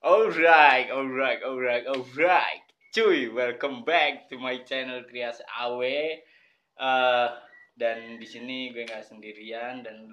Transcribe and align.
Alright, 0.00 0.88
alright, 0.88 1.44
alright, 1.44 1.84
alright. 1.84 2.64
Cuy, 2.88 3.28
welcome 3.28 3.84
back 3.84 4.32
to 4.32 4.40
my 4.40 4.56
channel 4.64 5.04
Krias 5.04 5.44
Awe. 5.60 6.24
Eh, 6.80 7.28
dan 7.76 8.16
di 8.16 8.24
sini 8.24 8.72
gue 8.72 8.88
nggak 8.88 9.04
sendirian 9.04 9.84
dan 9.84 10.08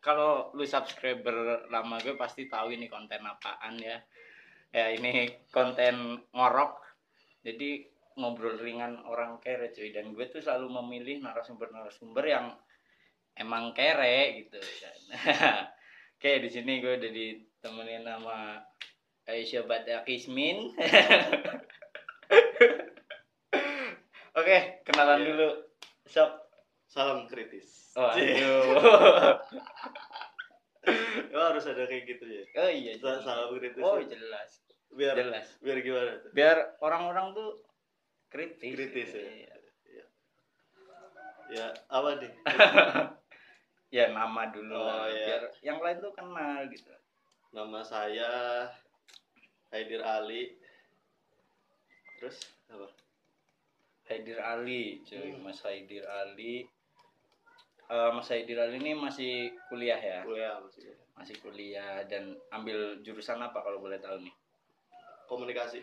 kalau 0.00 0.48
lu 0.56 0.64
subscriber 0.64 1.68
lama 1.68 2.00
gue 2.00 2.16
pasti 2.16 2.48
tahu 2.48 2.80
ini 2.80 2.88
konten 2.88 3.28
apaan 3.28 3.76
ya. 3.76 4.00
Ya 4.72 4.96
ini 4.96 5.28
konten 5.52 6.16
ngorok. 6.32 6.80
Jadi 7.44 7.84
ngobrol 8.16 8.56
ringan 8.56 9.04
orang 9.04 9.36
kere 9.44 9.68
cuy 9.68 9.92
dan 9.92 10.16
gue 10.16 10.32
tuh 10.32 10.40
selalu 10.40 10.80
memilih 10.80 11.20
narasumber-narasumber 11.20 12.24
yang 12.24 12.56
emang 13.36 13.76
kere 13.76 14.48
gitu. 14.48 14.64
Oke, 16.16 16.40
di 16.40 16.48
sini 16.48 16.80
gue 16.80 16.96
udah 16.96 17.12
ditemenin 17.12 18.00
sama 18.00 18.64
Aisyah 19.26 19.62
Bada 19.64 20.02
Kismin. 20.02 20.70
Oke, 24.36 24.56
kenalan 24.84 25.18
Iya. 25.18 25.26
dulu. 25.26 25.48
Sok. 26.06 26.30
Salam 26.86 27.26
kritis. 27.26 27.92
Oh, 27.94 28.06
aduh. 28.06 29.36
Oh, 31.28 31.44
harus 31.44 31.66
ada 31.66 31.82
kayak 31.84 32.06
gitu 32.06 32.24
ya. 32.24 32.42
oh 32.56 32.70
iya. 32.70 32.92
Sa- 32.96 33.18
jelas. 33.18 33.24
Salam 33.24 33.50
kritis. 33.52 33.82
Oh, 33.82 33.98
ya. 33.98 34.06
jelas. 34.08 34.50
biar 34.88 35.12
Jelas. 35.14 35.46
biar 35.58 35.82
gimana 35.82 36.10
tuh? 36.16 36.30
Biar 36.32 36.56
orang-orang 36.78 37.34
tuh 37.34 37.50
kritis. 38.28 38.72
Kritis 38.72 39.10
ya. 39.10 39.24
Iya. 39.26 40.04
Ya, 41.48 41.66
apa 41.88 42.08
nih? 42.16 42.32
Ya 43.88 44.10
nama 44.10 44.50
dulu 44.50 44.72
Oh, 44.72 44.82
lah. 44.82 45.06
iya. 45.08 45.26
Biar 45.26 45.42
yang 45.62 45.78
lain 45.78 45.98
tuh 46.00 46.10
kenal 46.12 46.66
gitu. 46.68 46.90
Nama 47.50 47.80
saya 47.82 48.30
Haidir 49.72 50.02
Ali. 50.02 50.54
Terus 52.16 52.36
apa? 52.70 52.88
Haidir 54.06 54.38
Ali, 54.38 55.02
cuy. 55.02 55.34
Hmm. 55.34 55.42
Mas 55.42 55.60
Haidir 55.62 56.06
Ali. 56.06 56.64
Eh, 57.86 58.10
Mas 58.14 58.28
Haidir 58.30 58.58
Ali 58.58 58.78
ini 58.78 58.94
masih 58.94 59.54
kuliah 59.68 59.98
ya? 59.98 60.22
Kuliah 60.22 60.58
maksudnya. 60.62 60.94
Masih 61.16 61.36
kuliah 61.40 62.02
dan 62.06 62.34
ambil 62.50 63.00
jurusan 63.02 63.38
apa 63.38 63.62
kalau 63.62 63.78
boleh 63.78 63.98
tahu 63.98 64.22
nih? 64.22 64.34
Komunikasi. 65.26 65.82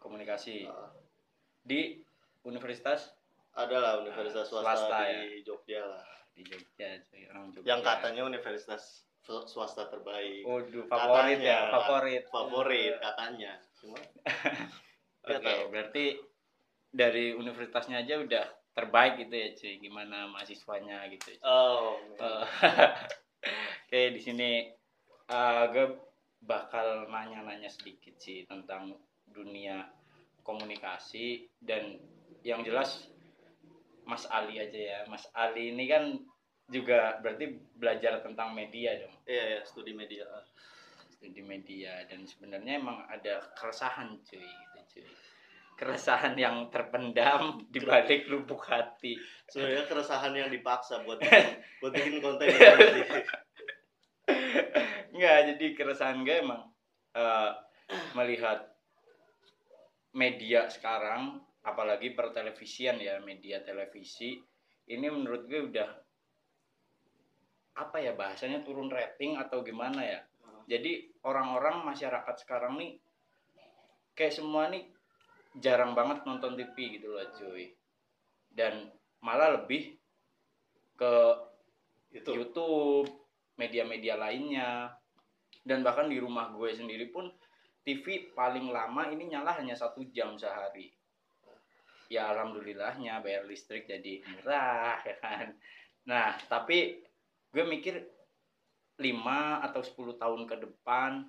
Komunikasi. 0.00 0.64
Ah, 0.64 0.88
Di 1.60 2.00
Universitas 2.40 3.12
adalah 3.52 4.00
universitas 4.00 4.48
Ah, 4.48 4.62
swasta, 4.64 4.72
swasta, 4.88 4.98
di 5.28 5.44
Jogja 5.44 5.82
lah. 5.84 6.04
di 6.32 6.40
Jogja, 6.40 6.96
cuy. 7.04 7.28
Orang 7.28 7.52
Jogja. 7.52 7.68
Yang 7.68 7.80
katanya 7.84 8.22
universitas 8.24 9.04
swasta 9.46 9.86
terbaik. 9.86 10.42
Waduh, 10.42 10.84
favorit 10.84 11.38
Katanya. 11.38 11.56
ya, 11.56 11.58
favorit. 11.70 12.22
Favorit 12.28 12.94
katanya. 12.98 13.52
Cuma 13.78 13.98
Oke, 15.24 15.36
tahu. 15.38 15.62
berarti 15.68 16.04
dari 16.90 17.30
universitasnya 17.32 18.02
aja 18.02 18.18
udah 18.18 18.44
terbaik 18.72 19.20
gitu 19.20 19.34
ya, 19.34 19.48
cuy. 19.52 19.74
Gimana 19.78 20.26
mahasiswanya 20.26 21.06
gitu. 21.08 21.30
cuy. 21.30 21.36
oh, 21.42 21.94
Eh, 22.18 22.44
Oke, 23.86 24.00
di 24.14 24.20
sini 24.20 24.50
eh, 25.26 25.64
gue 25.70 25.86
bakal 26.40 27.06
nanya-nanya 27.06 27.68
sedikit 27.68 28.16
sih 28.16 28.42
tentang 28.44 28.96
dunia 29.26 29.86
komunikasi 30.40 31.46
dan 31.60 32.00
yang 32.40 32.64
jelas 32.64 33.06
Mas 34.02 34.24
Ali 34.26 34.58
aja 34.58 34.80
ya. 34.80 35.00
Mas 35.06 35.28
Ali 35.30 35.70
ini 35.70 35.84
kan 35.86 36.16
juga 36.70 37.18
berarti 37.18 37.50
belajar 37.74 38.22
tentang 38.22 38.54
media 38.54 38.94
dong, 39.02 39.14
iya 39.26 39.58
ya, 39.58 39.60
studi 39.66 39.92
media. 39.92 40.24
studi 41.20 41.44
media 41.44 42.00
dan 42.08 42.24
sebenarnya 42.24 42.80
emang 42.80 43.04
ada 43.04 43.44
keresahan 43.52 44.16
cuy 44.24 44.40
gitu 44.40 44.80
cuy. 44.96 45.04
Keresahan 45.76 46.32
yang 46.32 46.72
terpendam 46.72 47.60
di 47.68 47.80
balik 47.84 48.24
lubuk 48.32 48.64
hati. 48.64 49.20
sebenarnya 49.44 49.84
keresahan 49.84 50.32
yang 50.32 50.48
dipaksa 50.48 51.04
buat 51.04 51.20
buat 51.84 51.92
bikin 51.92 52.24
konten. 52.24 52.48
Enggak, 55.12 55.38
jadi 55.52 55.66
keresahan 55.76 56.24
gue 56.24 56.36
emang 56.40 56.72
eh, 57.12 57.50
melihat 58.16 58.70
media 60.16 60.72
sekarang, 60.72 61.38
apalagi 61.62 62.16
pertelevisian 62.16 62.96
ya, 62.96 63.20
media 63.20 63.60
televisi, 63.60 64.40
ini 64.90 65.06
menurut 65.06 65.46
gue 65.46 65.60
udah 65.70 65.90
apa 67.80 67.96
ya 67.96 68.12
bahasanya 68.12 68.60
turun 68.60 68.92
rating 68.92 69.40
atau 69.40 69.64
gimana 69.64 70.04
ya. 70.04 70.20
Jadi 70.68 71.08
orang-orang 71.24 71.82
masyarakat 71.82 72.36
sekarang 72.44 72.76
nih 72.76 73.00
kayak 74.12 74.36
semua 74.36 74.68
nih 74.68 74.84
jarang 75.58 75.96
banget 75.96 76.22
nonton 76.28 76.54
TV 76.54 77.00
gitu 77.00 77.16
loh 77.16 77.26
cuy. 77.34 77.72
Dan 78.52 78.92
malah 79.24 79.56
lebih 79.56 79.96
ke 81.00 81.14
itu 82.12 82.30
YouTube, 82.34 83.08
media-media 83.56 84.18
lainnya, 84.18 84.92
dan 85.64 85.80
bahkan 85.80 86.10
di 86.10 86.18
rumah 86.18 86.50
gue 86.52 86.70
sendiri 86.74 87.08
pun 87.08 87.30
TV 87.80 88.32
paling 88.36 88.68
lama 88.68 89.08
ini 89.08 89.32
nyala 89.32 89.56
hanya 89.56 89.72
satu 89.72 90.04
jam 90.12 90.36
sehari. 90.36 90.92
Ya 92.10 92.28
alhamdulillahnya 92.34 93.22
bayar 93.22 93.46
listrik 93.46 93.86
jadi 93.86 94.20
murah 94.26 94.98
ya 95.08 95.16
kan. 95.22 95.46
Nah 96.10 96.36
tapi 96.50 97.09
gue 97.50 97.64
mikir 97.66 97.94
5 99.00 99.66
atau 99.66 99.80
10 99.82 100.20
tahun 100.20 100.42
ke 100.46 100.56
depan 100.60 101.24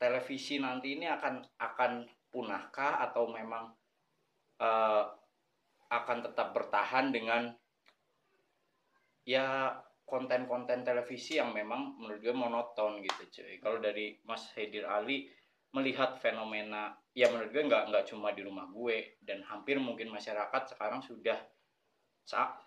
televisi 0.00 0.58
nanti 0.58 0.98
ini 0.98 1.06
akan 1.06 1.46
akan 1.62 1.92
punahkah 2.32 3.06
atau 3.06 3.30
memang 3.30 3.70
eh, 4.58 5.04
akan 5.92 6.18
tetap 6.24 6.56
bertahan 6.56 7.12
dengan 7.12 7.52
ya 9.22 9.76
konten-konten 10.02 10.82
televisi 10.82 11.38
yang 11.38 11.54
memang 11.54 11.94
menurut 12.00 12.18
gue 12.18 12.34
monoton 12.34 12.98
gitu 13.04 13.22
cuy. 13.30 13.62
Kalau 13.62 13.78
dari 13.78 14.18
Mas 14.26 14.50
Haidir 14.56 14.88
Ali 14.88 15.30
melihat 15.72 16.20
fenomena 16.20 16.92
ya 17.16 17.32
menurut 17.32 17.52
gue 17.52 17.64
nggak 17.64 17.92
nggak 17.92 18.04
cuma 18.12 18.32
di 18.32 18.44
rumah 18.44 18.68
gue 18.68 19.16
dan 19.24 19.40
hampir 19.48 19.80
mungkin 19.80 20.12
masyarakat 20.12 20.76
sekarang 20.76 21.00
sudah 21.00 21.38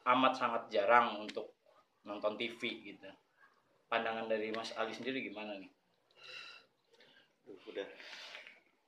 amat 0.10 0.34
sangat 0.38 0.64
jarang 0.74 1.22
untuk 1.22 1.55
nonton 2.06 2.34
TV 2.36 2.62
gitu. 2.86 3.10
Pandangan 3.86 4.26
dari 4.26 4.50
Mas 4.50 4.74
Ali 4.74 4.94
sendiri 4.94 5.22
gimana 5.22 5.58
nih? 5.58 5.70
Duh, 7.44 7.58
udah. 7.68 7.88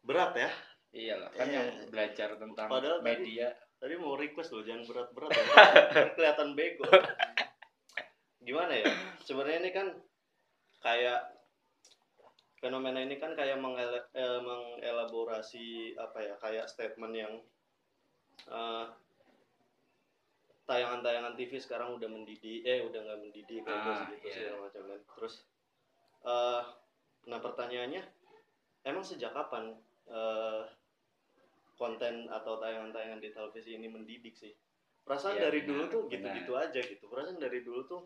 Berat 0.02 0.34
ya? 0.34 0.50
Iyalah 0.90 1.30
kan 1.32 1.46
Iya. 1.46 1.56
yang 1.60 1.70
belajar 1.92 2.30
tentang 2.34 2.68
Padahal 2.68 3.02
tadi- 3.02 3.08
media. 3.28 3.52
tadi 3.78 3.94
mau 3.94 4.16
request 4.16 4.50
loh 4.52 4.64
jangan 4.64 4.88
berat-berat 4.88 5.30
ya. 5.30 5.44
Kan 5.94 6.08
kelihatan 6.16 6.50
bego. 6.56 6.88
Gimana 8.40 8.74
ya? 8.74 8.88
Sebenarnya 9.22 9.60
ini 9.62 9.72
kan 9.72 9.88
kayak 10.80 11.20
fenomena 12.58 12.98
ini 12.98 13.20
kan 13.20 13.38
kayak 13.38 13.60
mengele- 13.60 14.10
eh, 14.16 14.40
mengelaborasi 14.42 15.94
apa 15.94 16.18
ya? 16.24 16.34
Kayak 16.42 16.66
statement 16.66 17.14
yang 17.14 17.34
eh, 18.48 18.86
tayangan-tayangan 20.68 21.34
TV 21.34 21.52
sekarang 21.58 21.96
udah 21.96 22.10
mendidih 22.12 22.62
eh 22.62 22.84
udah 22.84 23.00
nggak 23.00 23.20
mendidih 23.24 23.64
kayak 23.64 23.80
Ah, 23.82 24.06
gitu 24.12 24.28
iya. 24.28 24.36
segala 24.36 24.58
macam 24.68 24.82
kan. 24.84 25.00
Terus 25.16 25.36
eh 26.28 26.64
nah 27.28 27.40
pertanyaannya 27.40 28.04
emang 28.84 29.04
sejak 29.04 29.32
kapan 29.32 29.72
eh, 30.08 30.62
konten 31.78 32.28
atau 32.28 32.60
tayangan-tayangan 32.60 33.20
di 33.24 33.30
televisi 33.32 33.80
ini 33.80 33.88
mendidik 33.88 34.36
sih? 34.36 34.52
Perasaan 35.08 35.40
Iya, 35.40 35.48
dari 35.48 35.64
benar, 35.64 35.72
dulu 35.72 35.84
tuh 35.88 36.02
gitu-gitu 36.12 36.54
aja 36.60 36.80
gitu. 36.84 37.06
Perasaan 37.08 37.40
dari 37.40 37.64
dulu 37.64 37.82
tuh 37.88 38.02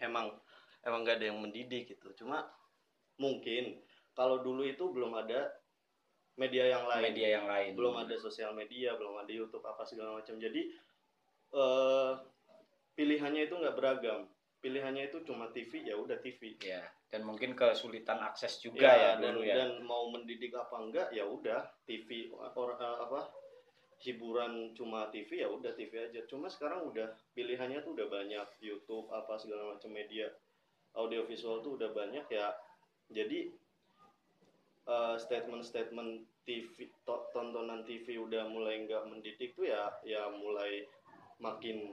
emang 0.00 0.32
emang 0.80 1.04
gak 1.04 1.20
ada 1.20 1.28
yang 1.28 1.40
mendidik 1.40 1.84
gitu. 1.90 2.08
Cuma 2.16 2.48
mungkin 3.20 3.76
kalau 4.16 4.40
dulu 4.40 4.64
itu 4.64 4.88
belum 4.88 5.12
ada 5.16 5.52
media 6.40 6.64
yang 6.70 6.88
lain. 6.88 7.02
Media 7.12 7.28
yang 7.40 7.46
lain. 7.50 7.76
Belum 7.76 7.92
ada 7.98 8.14
sosial 8.16 8.56
media 8.56 8.96
belum 8.96 9.20
ada 9.20 9.32
YouTube 9.32 9.64
apa 9.68 9.84
segala 9.84 10.16
macam. 10.16 10.40
Jadi 10.40 10.72
eh 11.54 12.12
pilihannya 12.98 13.46
itu 13.46 13.54
nggak 13.54 13.76
beragam. 13.78 14.26
Pilihannya 14.58 15.12
itu 15.12 15.22
cuma 15.28 15.52
TV 15.52 15.86
ya 15.86 15.94
udah 15.94 16.18
TV 16.18 16.56
ya 16.58 16.82
dan 17.14 17.22
mungkin 17.22 17.54
kesulitan 17.54 18.18
akses 18.26 18.58
juga 18.58 18.90
ya, 18.90 19.22
dan, 19.22 19.38
dulu 19.38 19.46
ya. 19.46 19.54
dan 19.54 19.70
mau 19.86 20.10
mendidik 20.10 20.50
apa 20.50 20.82
enggak 20.82 21.08
ya 21.14 21.22
udah 21.22 21.62
TV 21.86 22.26
or, 22.34 22.74
eh, 22.74 22.98
apa 23.06 23.30
hiburan 24.02 24.74
cuma 24.74 25.06
TV 25.14 25.46
ya 25.46 25.48
udah 25.48 25.70
TV 25.78 26.10
aja. 26.10 26.26
Cuma 26.26 26.50
sekarang 26.50 26.90
udah 26.90 27.14
pilihannya 27.38 27.86
tuh 27.86 27.94
udah 27.94 28.10
banyak. 28.10 28.42
YouTube 28.58 29.14
apa 29.14 29.38
segala 29.38 29.78
macam 29.78 29.94
media 29.94 30.26
audiovisual 30.98 31.62
tuh 31.62 31.78
udah 31.78 31.94
banyak 31.94 32.26
ya. 32.34 32.50
Jadi 33.14 33.54
eh, 34.90 35.14
statement-statement 35.22 36.26
TV 36.42 36.90
to- 37.06 37.30
tontonan 37.30 37.86
TV 37.86 38.18
udah 38.18 38.50
mulai 38.50 38.82
nggak 38.90 39.06
mendidik 39.06 39.54
tuh 39.54 39.70
ya 39.70 39.86
ya 40.02 40.34
mulai 40.34 40.82
makin 41.38 41.92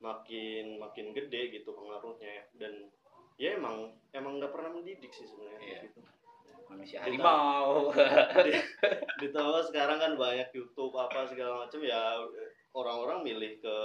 makin 0.00 0.76
makin 0.76 1.16
gede 1.16 1.54
gitu 1.54 1.72
pengaruhnya 1.72 2.28
ya. 2.28 2.44
dan 2.60 2.72
ya 3.34 3.56
emang 3.56 3.90
emang 4.12 4.38
nggak 4.38 4.52
pernah 4.52 4.70
mendidik 4.70 5.10
sih 5.10 5.24
sebenarnya 5.24 5.60
Iya. 5.60 5.80
gitu 5.88 6.00
manusia 6.64 6.98
harimau 7.04 7.92
ditambah 9.20 9.62
sekarang 9.68 9.98
kan 10.00 10.12
banyak 10.16 10.48
YouTube 10.52 10.96
apa 10.96 11.28
segala 11.28 11.64
macam 11.66 11.80
ya 11.84 12.20
orang-orang 12.72 13.20
milih 13.24 13.60
ke 13.60 13.76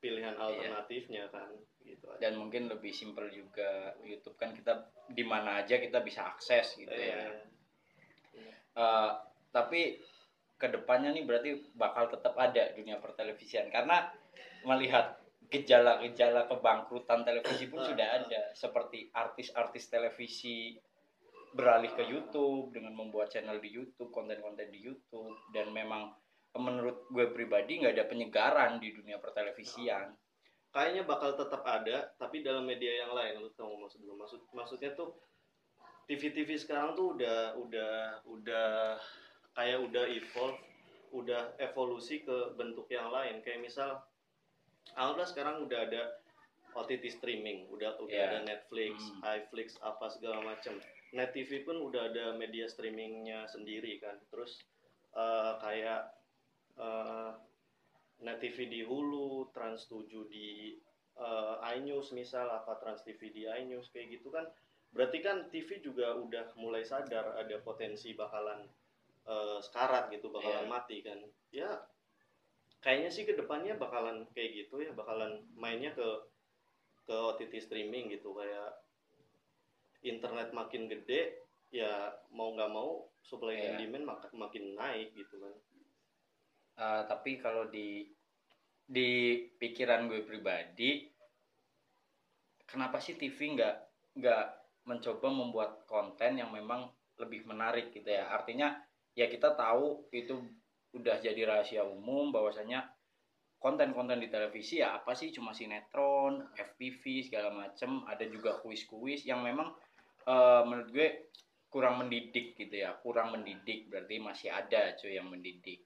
pilihan 0.00 0.36
alternatifnya 0.36 1.32
kan 1.32 1.48
gitu 1.80 2.04
aja. 2.12 2.20
dan 2.28 2.36
mungkin 2.36 2.68
lebih 2.68 2.92
simpel 2.92 3.28
juga 3.32 3.92
YouTube 4.04 4.36
kan 4.36 4.52
kita 4.52 4.84
di 5.12 5.24
mana 5.24 5.64
aja 5.64 5.80
kita 5.80 6.00
bisa 6.04 6.28
akses 6.28 6.76
gitu 6.76 6.92
ya 6.92 7.24
Iya. 7.24 8.52
Eh, 8.74 9.10
tapi 9.54 10.02
ke 10.54 10.66
depannya 10.70 11.10
nih 11.12 11.24
berarti 11.26 11.50
bakal 11.74 12.08
tetap 12.08 12.34
ada 12.38 12.70
dunia 12.74 13.02
pertelevisian. 13.02 13.68
Karena 13.68 14.06
melihat 14.64 15.18
gejala-gejala 15.50 16.48
kebangkrutan 16.48 17.22
televisi 17.22 17.68
pun 17.68 17.84
Ah, 17.84 17.86
sudah 17.90 18.08
ah. 18.08 18.16
ada. 18.22 18.42
Seperti 18.56 19.10
artis-artis 19.12 19.90
televisi 19.90 20.74
beralih 21.54 21.94
ke 21.94 22.02
YouTube 22.02 22.74
dengan 22.74 22.98
membuat 22.98 23.30
channel 23.30 23.62
di 23.62 23.70
YouTube 23.70 24.10
konten-konten 24.10 24.70
di 24.70 24.80
YouTube. 24.82 25.36
Dan 25.54 25.70
memang 25.70 26.10
menurut 26.54 27.10
gue 27.10 27.26
pribadi 27.34 27.82
nggak 27.82 27.94
ada 27.98 28.06
penyegaran 28.06 28.78
di 28.78 28.94
dunia 28.94 29.18
pertelevisian. 29.18 30.14
Kayaknya 30.74 31.02
bakal 31.06 31.38
tetap 31.38 31.62
ada 31.62 32.10
tapi 32.18 32.42
dalam 32.42 32.66
media 32.66 33.06
yang 33.06 33.14
lain 33.14 33.38
lu 33.38 33.50
nggak 33.50 33.78
maksud 33.86 34.02
gue 34.02 34.16
maksud 34.18 34.40
maksudnya 34.50 34.90
tuh 34.98 35.14
TV-TV 36.10 36.58
sekarang 36.58 36.98
tuh 36.98 37.14
udah 37.14 37.54
udah 37.56 37.94
udah 38.26 38.98
kayak 39.54 39.78
udah 39.80 40.04
evolve 40.08 40.58
udah 41.10 41.54
evolusi 41.58 42.20
ke 42.20 42.36
bentuk 42.54 42.86
yang 42.88 43.08
lain 43.08 43.38
kayak 43.40 43.62
misal 43.62 44.02
anggaplah 44.92 45.24
sekarang 45.24 45.56
udah 45.62 45.80
ada 45.80 46.02
OTT 46.74 47.06
streaming 47.08 47.70
udah 47.70 47.94
udah 47.96 48.10
Iya. 48.10 48.26
ada 48.28 48.38
Netflix, 48.42 48.98
Hmm. 48.98 49.22
iFlix 49.32 49.78
apa 49.80 50.10
segala 50.10 50.42
macam 50.42 50.74
Net 51.14 51.30
TV 51.30 51.62
pun 51.62 51.78
udah 51.78 52.10
ada 52.10 52.34
media 52.34 52.66
streamingnya 52.66 53.46
sendiri 53.46 53.98
kan 53.98 54.18
terus 54.28 54.58
eh, 55.14 55.52
kayak 55.60 56.10
eh, 56.74 57.30
Net 58.20 58.38
TV 58.40 58.66
di 58.66 58.82
Hulu, 58.82 59.54
Trans 59.54 59.86
7 59.86 60.26
di 60.26 60.74
eh, 61.14 61.54
iNews 61.72 62.10
misal 62.10 62.50
apa 62.50 62.74
Trans 62.74 63.06
TV 63.06 63.30
di 63.30 63.46
iNews 63.46 63.86
kayak 63.88 64.10
gitu 64.12 64.34
kan 64.34 64.50
berarti 64.90 65.22
kan 65.22 65.46
TV 65.46 65.78
juga 65.78 66.10
udah 66.12 66.50
mulai 66.56 66.82
sadar 66.82 67.38
ada 67.38 67.54
potensi 67.60 68.10
bakalan 68.12 68.66
eh, 69.24 69.58
sekarat 69.60 70.12
gitu 70.12 70.28
bakalan 70.28 70.66
Iya. 70.66 70.72
mati 70.72 70.96
kan 71.00 71.18
ya 71.50 71.70
kayaknya 72.80 73.08
sih 73.08 73.24
ke 73.24 73.32
depannya 73.32 73.74
bakalan 73.76 74.28
kayak 74.32 74.64
gitu 74.64 74.80
ya 74.80 74.92
bakalan 74.92 75.40
mainnya 75.56 75.92
ke 75.92 76.04
ke 77.04 77.12
OTT 77.12 77.60
streaming 77.60 78.12
gitu 78.12 78.32
kayak 78.32 78.76
internet 80.04 80.52
makin 80.52 80.86
gede 80.86 81.40
ya 81.72 82.12
mau 82.30 82.52
nggak 82.52 82.70
mau 82.70 83.08
supply 83.20 83.56
Iya. 83.56 83.64
and 83.66 83.76
demand 83.80 84.04
mak- 84.04 84.36
makin 84.36 84.76
naik 84.76 85.12
gitu 85.14 85.40
kan 85.40 85.54
Eh, 86.74 87.02
tapi 87.06 87.38
kalau 87.38 87.70
di 87.70 88.02
di 88.84 89.10
pikiran 89.56 90.10
gue 90.10 90.26
pribadi 90.26 91.06
kenapa 92.66 92.98
sih 92.98 93.14
TV 93.14 93.54
nggak 93.54 93.76
nggak 94.18 94.44
mencoba 94.84 95.28
membuat 95.30 95.86
konten 95.86 96.36
yang 96.36 96.50
memang 96.50 96.90
lebih 97.16 97.46
menarik 97.46 97.94
gitu 97.94 98.10
ya 98.10 98.26
artinya 98.28 98.74
ya 99.14 99.30
kita 99.30 99.54
tahu 99.54 100.10
itu 100.10 100.42
udah 100.94 101.18
jadi 101.18 101.42
rahasia 101.46 101.82
umum 101.82 102.30
bahwasanya 102.30 102.86
konten-konten 103.58 104.20
di 104.20 104.28
televisi 104.28 104.84
ya 104.84 105.00
apa 105.00 105.16
sih? 105.16 105.32
Cuma 105.32 105.56
sinetron, 105.56 106.52
FPV 106.52 107.24
segala 107.24 107.48
macem. 107.48 108.04
Ada 108.04 108.28
juga 108.28 108.60
kuis-kuis 108.60 109.24
yang 109.24 109.40
memang 109.40 109.72
eh, 110.28 110.62
menurut 110.68 110.88
gue 110.92 111.08
kurang 111.72 112.04
mendidik 112.04 112.54
gitu 112.54 112.76
ya. 112.76 112.94
Kurang 113.00 113.32
mendidik 113.32 113.88
berarti 113.88 114.20
masih 114.20 114.52
ada 114.52 114.92
cuy 115.00 115.16
yang 115.16 115.32
mendidik. 115.32 115.82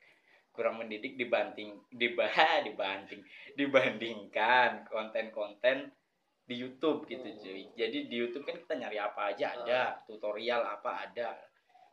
Kurang 0.50 0.82
mendidik 0.82 1.14
dibanding 1.14 1.78
dibah 1.88 2.34
dibanding 2.66 3.22
dibandingkan 3.54 4.84
konten-konten 4.90 5.94
di 6.48 6.54
YouTube 6.58 7.06
gitu 7.06 7.24
cuy. 7.40 7.72
Jadi 7.78 8.10
di 8.10 8.16
YouTube 8.19 8.42
kan 8.42 8.58
kita 8.58 8.74
nyari 8.74 8.98
apa 8.98 9.32
aja 9.32 9.54
ada, 9.54 9.81
tutorial 10.04 10.66
apa 10.66 11.08
ada. 11.08 11.47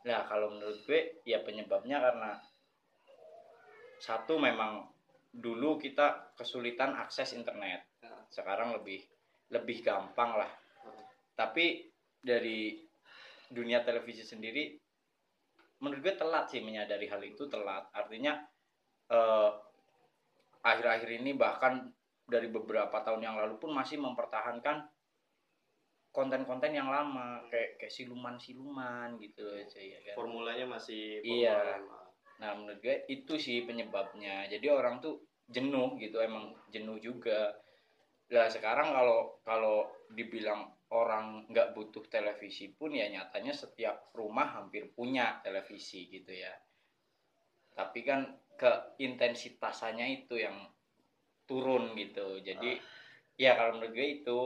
Nah, 0.05 0.21
kalau 0.29 0.53
menurut 0.53 0.85
gue 0.85 1.25
ya 1.25 1.41
penyebabnya 1.41 1.97
karena 1.97 2.37
satu 3.97 4.37
memang 4.37 4.85
dulu 5.33 5.81
kita 5.81 6.37
kesulitan 6.37 6.93
akses 6.93 7.33
internet. 7.33 7.83
Ya. 7.99 8.13
Sekarang 8.29 8.77
lebih 8.77 9.01
lebih 9.49 9.81
gampang 9.81 10.37
lah. 10.37 10.51
Tapi 11.33 11.89
dari 12.21 12.77
dunia 13.49 13.81
televisi 13.81 14.21
sendiri 14.21 14.77
menurut 15.81 16.01
gue 16.01 16.15
telat 16.17 16.49
sih 16.53 16.61
menyadari 16.61 17.09
hal 17.09 17.21
itu 17.25 17.49
telat. 17.49 17.89
Artinya 17.91 18.37
eh, 19.09 19.49
akhir-akhir 20.61 21.09
ini 21.21 21.33
bahkan 21.33 21.89
dari 22.25 22.49
beberapa 22.49 23.01
tahun 23.05 23.21
yang 23.21 23.35
lalu 23.37 23.57
pun 23.61 23.73
masih 23.73 24.01
mempertahankan 24.01 24.85
konten-konten 26.15 26.71
yang 26.71 26.87
lama 26.87 27.43
kayak 27.51 27.75
kayak 27.75 27.91
siluman-siluman 27.91 29.19
gitu 29.19 29.43
loh 29.43 29.59
cuy 29.67 29.91
ya 29.91 29.99
kan. 29.99 30.15
formulanya 30.15 30.65
masih 30.65 31.19
Iya. 31.21 31.59
formula 31.59 31.75
lama. 31.75 31.99
Nah 32.39 32.51
menurut 32.55 32.79
gue 32.79 32.95
itu 33.11 33.33
sih 33.35 33.67
penyebabnya. 33.67 34.47
Jadi 34.47 34.67
orang 34.71 35.03
tuh 35.03 35.19
jenuh 35.51 35.99
gitu 35.99 36.23
emang 36.23 36.55
jenuh 36.71 36.97
juga. 37.03 37.53
Lah 38.31 38.47
sekarang 38.49 38.95
kalau 38.95 39.43
kalau 39.43 39.91
dibilang 40.09 40.71
orang 40.95 41.45
nggak 41.51 41.75
butuh 41.75 42.07
televisi 42.07 42.71
pun 42.71 42.95
ya 42.95 43.11
nyatanya 43.11 43.51
setiap 43.51 44.15
rumah 44.15 44.55
hampir 44.55 44.87
punya 44.95 45.43
televisi 45.43 46.07
gitu 46.07 46.31
ya. 46.31 46.55
Tapi 47.75 47.99
kan 48.07 48.23
keintensitasnya 48.55 50.07
itu 50.07 50.39
yang 50.39 50.55
turun 51.45 51.93
gitu. 51.99 52.39
Jadi 52.41 52.79
ya 53.35 53.59
kalau 53.59 53.77
menurut 53.77 53.93
gue 53.93 54.07
itu 54.23 54.39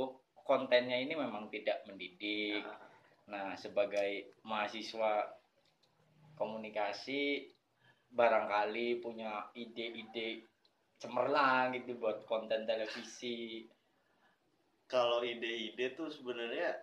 kontennya 0.50 0.98
ini 0.98 1.14
memang 1.14 1.54
tidak 1.54 1.86
mendidik. 1.86 2.66
Nah, 2.66 2.90
Nah, 3.30 3.54
sebagai 3.54 4.42
mahasiswa 4.42 5.22
komunikasi 6.34 7.46
barangkali 8.10 8.98
punya 9.06 9.54
ide-ide 9.54 10.50
cemerlang 10.98 11.78
gitu 11.78 12.02
buat 12.02 12.26
konten 12.26 12.66
televisi. 12.66 13.70
kalau 14.90 15.22
ide-ide 15.22 15.94
tuh 15.94 16.10
sebenarnya 16.10 16.74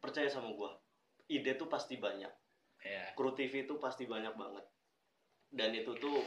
percaya 0.00 0.32
sama 0.32 0.48
gua 0.56 0.72
ide 1.28 1.52
tuh 1.60 1.68
pasti 1.68 2.00
banyak 2.00 2.32
Ya. 2.80 3.12
kru 3.12 3.36
TV 3.36 3.68
itu 3.68 3.76
pasti 3.76 4.08
banyak 4.08 4.32
banget 4.32 4.64
dan 5.52 5.76
itu 5.76 5.92
tuh 6.00 6.24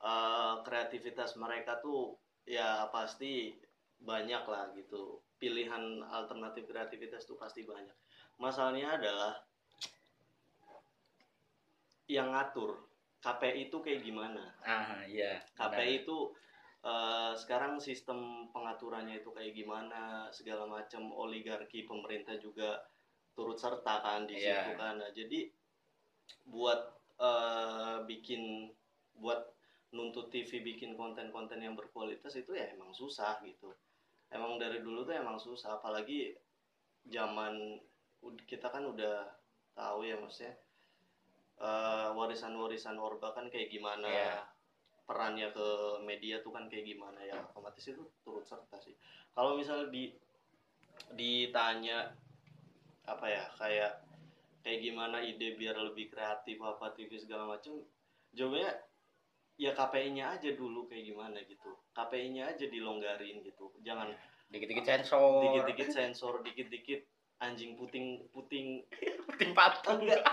eh, 0.00 0.54
kreativitas 0.64 1.36
mereka 1.36 1.76
tuh 1.84 2.16
ya 2.48 2.88
pasti 2.88 3.52
banyak 4.00 4.44
lah 4.46 4.70
gitu. 4.74 5.18
Pilihan 5.38 6.02
alternatif 6.04 6.66
kreativitas 6.66 7.22
tuh 7.24 7.38
pasti 7.38 7.62
banyak. 7.62 7.94
Masalahnya 8.38 8.98
adalah 8.98 9.32
yang 12.08 12.32
ngatur 12.32 12.88
KPI 13.20 13.68
itu 13.68 13.78
kayak 13.82 14.00
gimana? 14.02 14.54
Ah, 14.62 15.02
iya. 15.04 15.42
KPI 15.54 16.06
itu 16.06 16.32
eh, 16.86 17.32
sekarang 17.34 17.82
sistem 17.82 18.48
pengaturannya 18.54 19.18
itu 19.20 19.34
kayak 19.34 19.52
gimana 19.52 20.30
segala 20.30 20.64
macam 20.64 21.10
oligarki 21.10 21.82
pemerintah 21.84 22.38
juga 22.38 22.78
turut 23.34 23.58
serta 23.58 24.02
kan 24.02 24.26
di 24.26 24.38
Iya. 24.38 24.62
situ 24.62 24.70
kan. 24.78 25.02
Nah, 25.02 25.10
jadi 25.10 25.50
buat 26.46 26.80
eh, 27.18 27.98
bikin 28.06 28.70
buat 29.18 29.42
nuntut 29.90 30.30
TV 30.30 30.62
bikin 30.62 30.94
konten-konten 30.94 31.58
yang 31.58 31.74
berkualitas 31.74 32.36
itu 32.38 32.54
ya 32.54 32.70
emang 32.70 32.94
susah 32.94 33.40
gitu 33.42 33.74
emang 34.28 34.60
dari 34.60 34.80
dulu 34.80 35.04
tuh 35.04 35.16
emang 35.16 35.40
susah 35.40 35.80
apalagi 35.80 36.36
zaman 37.08 37.80
kita 38.44 38.68
kan 38.68 38.84
udah 38.84 39.24
tahu 39.72 40.04
ya 40.04 40.18
maksudnya 40.18 40.52
eh, 41.58 42.08
warisan-warisan 42.12 42.98
Orba 42.98 43.32
kan 43.32 43.48
kayak 43.48 43.72
gimana 43.72 44.06
Iya. 44.06 44.42
perannya 45.08 45.48
ke 45.54 45.66
media 46.04 46.44
tuh 46.44 46.52
kan 46.52 46.68
kayak 46.68 46.84
gimana 46.84 47.16
ya 47.24 47.40
otomatis 47.40 47.88
itu 47.88 48.04
turut 48.20 48.44
serta 48.44 48.76
sih 48.76 48.92
kalau 49.32 49.56
misalnya 49.56 49.88
di 49.88 50.12
ditanya 51.16 52.12
apa 53.08 53.24
ya 53.24 53.44
kayak 53.56 54.04
kayak 54.60 54.84
gimana 54.84 55.24
ide 55.24 55.56
biar 55.56 55.80
lebih 55.80 56.12
kreatif 56.12 56.60
apa 56.60 56.92
TV 56.92 57.16
segala 57.16 57.48
macem 57.48 57.80
jawabannya 58.36 58.68
ya 59.56 59.72
KPI-nya 59.72 60.36
aja 60.36 60.52
dulu 60.52 60.84
kayak 60.84 61.08
gimana 61.08 61.40
gitu 61.48 61.72
KPI-nya 61.98 62.44
aja 62.48 62.64
dilonggarin 62.64 63.42
gitu 63.42 63.74
jangan 63.80 64.14
Dikit-dikit 64.48 64.86
sensor. 64.86 65.42
dikit-dikit 65.42 65.88
sensor 65.90 66.34
dikit-dikit 66.40 67.00
anjing 67.38 67.74
puting 67.74 68.22
puting 68.28 68.86
Puting 69.28 69.50
patung. 69.52 69.98
enggak 70.00 70.22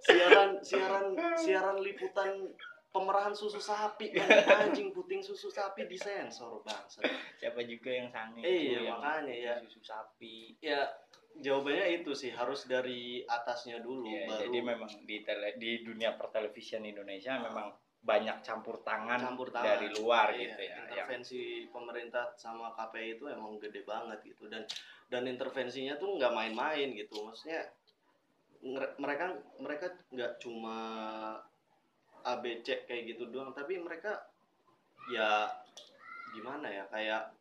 siaran 0.00 0.56
siaran 0.60 1.06
siaran 1.36 1.76
liputan 1.78 2.48
pemerahan 2.88 3.30
susu 3.30 3.58
sapi 3.58 4.10
anjing 4.48 4.90
puting 4.90 5.20
susu 5.20 5.46
sapi 5.46 5.84
disensor 5.84 6.62
bangsa 6.62 7.04
Siapa 7.36 7.60
juga 7.62 7.90
yang 7.92 8.08
sange 8.08 8.40
Iya, 8.40 8.80
yang 8.84 8.98
makanya 8.98 9.34
ya. 9.34 9.54
susu 9.60 9.78
sapi. 9.80 10.56
ya 10.58 10.88
jawabannya 11.32 12.00
itu 12.00 12.10
sih 12.12 12.30
harus 12.30 12.64
dari 12.64 13.22
atasnya 13.22 13.78
dulu 13.78 14.02
Iya, 14.02 14.26
baru 14.26 14.40
jadi 14.42 14.58
memang 14.64 14.90
di 15.04 15.16
tele, 15.20 15.54
di 15.54 15.84
dunia 15.84 16.16
pertelevisian 16.16 16.82
Indonesia 16.82 17.38
memang 17.38 17.70
banyak 18.00 18.40
campur 18.40 18.80
tangan, 18.80 19.20
campur 19.20 19.52
tangan 19.52 19.76
dari 19.76 19.88
luar 19.92 20.32
Iya, 20.32 20.40
gitu 20.56 20.60
ya. 20.64 20.68
Yang, 20.72 20.80
intervensi 20.88 21.40
pemerintah 21.68 22.32
sama 22.40 22.72
KPI 22.72 23.20
itu 23.20 23.24
emang 23.28 23.60
gede 23.60 23.84
banget 23.84 24.18
gitu 24.24 24.48
dan 24.48 24.64
dan 25.12 25.28
intervensinya 25.28 26.00
tuh 26.00 26.16
nggak 26.16 26.32
main-main 26.32 26.96
gitu 26.96 27.20
maksudnya 27.20 27.68
mereka 29.00 29.36
mereka 29.60 29.86
nggak 30.12 30.40
cuma 30.40 30.76
ABC 32.24 32.84
kayak 32.88 33.16
gitu 33.16 33.28
doang 33.28 33.52
tapi 33.56 33.80
mereka 33.80 34.20
ya 35.12 35.48
gimana 36.36 36.68
ya 36.68 36.84
kayak 36.92 37.32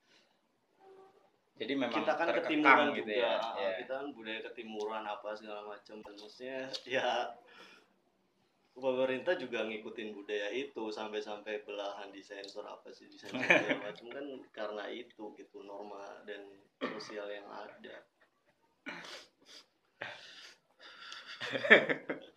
jadi 1.59 1.75
memang 1.75 1.91
kita 1.91 2.13
kan 2.15 2.27
ketimuran 2.39 2.95
gitu 2.95 3.11
juga 3.11 3.19
ya. 3.19 3.35
ah, 3.35 3.55
Iya. 3.59 3.71
kita 3.83 3.93
kan 3.99 4.07
budaya 4.15 4.39
ketimuran 4.47 5.03
apa 5.03 5.29
segala 5.35 5.61
macam 5.67 5.95
maksudnya 5.99 6.71
ya 6.87 7.35
pemerintah 8.79 9.35
juga 9.35 9.67
ngikutin 9.67 10.15
budaya 10.15 10.49
itu 10.55 10.89
sampai-sampai 10.89 11.61
belahan 11.67 12.09
disensor 12.09 12.65
apa 12.65 12.89
sih 12.95 13.05
disensor 13.11 13.43
segala 13.43 13.77
macam 13.91 14.07
kan 14.09 14.25
karena 14.55 14.83
itu 14.89 15.35
gitu 15.37 15.61
norma 15.63 16.23
dan 16.25 16.41
sosial 16.81 17.27
yang 17.29 17.47
ada. 17.47 17.95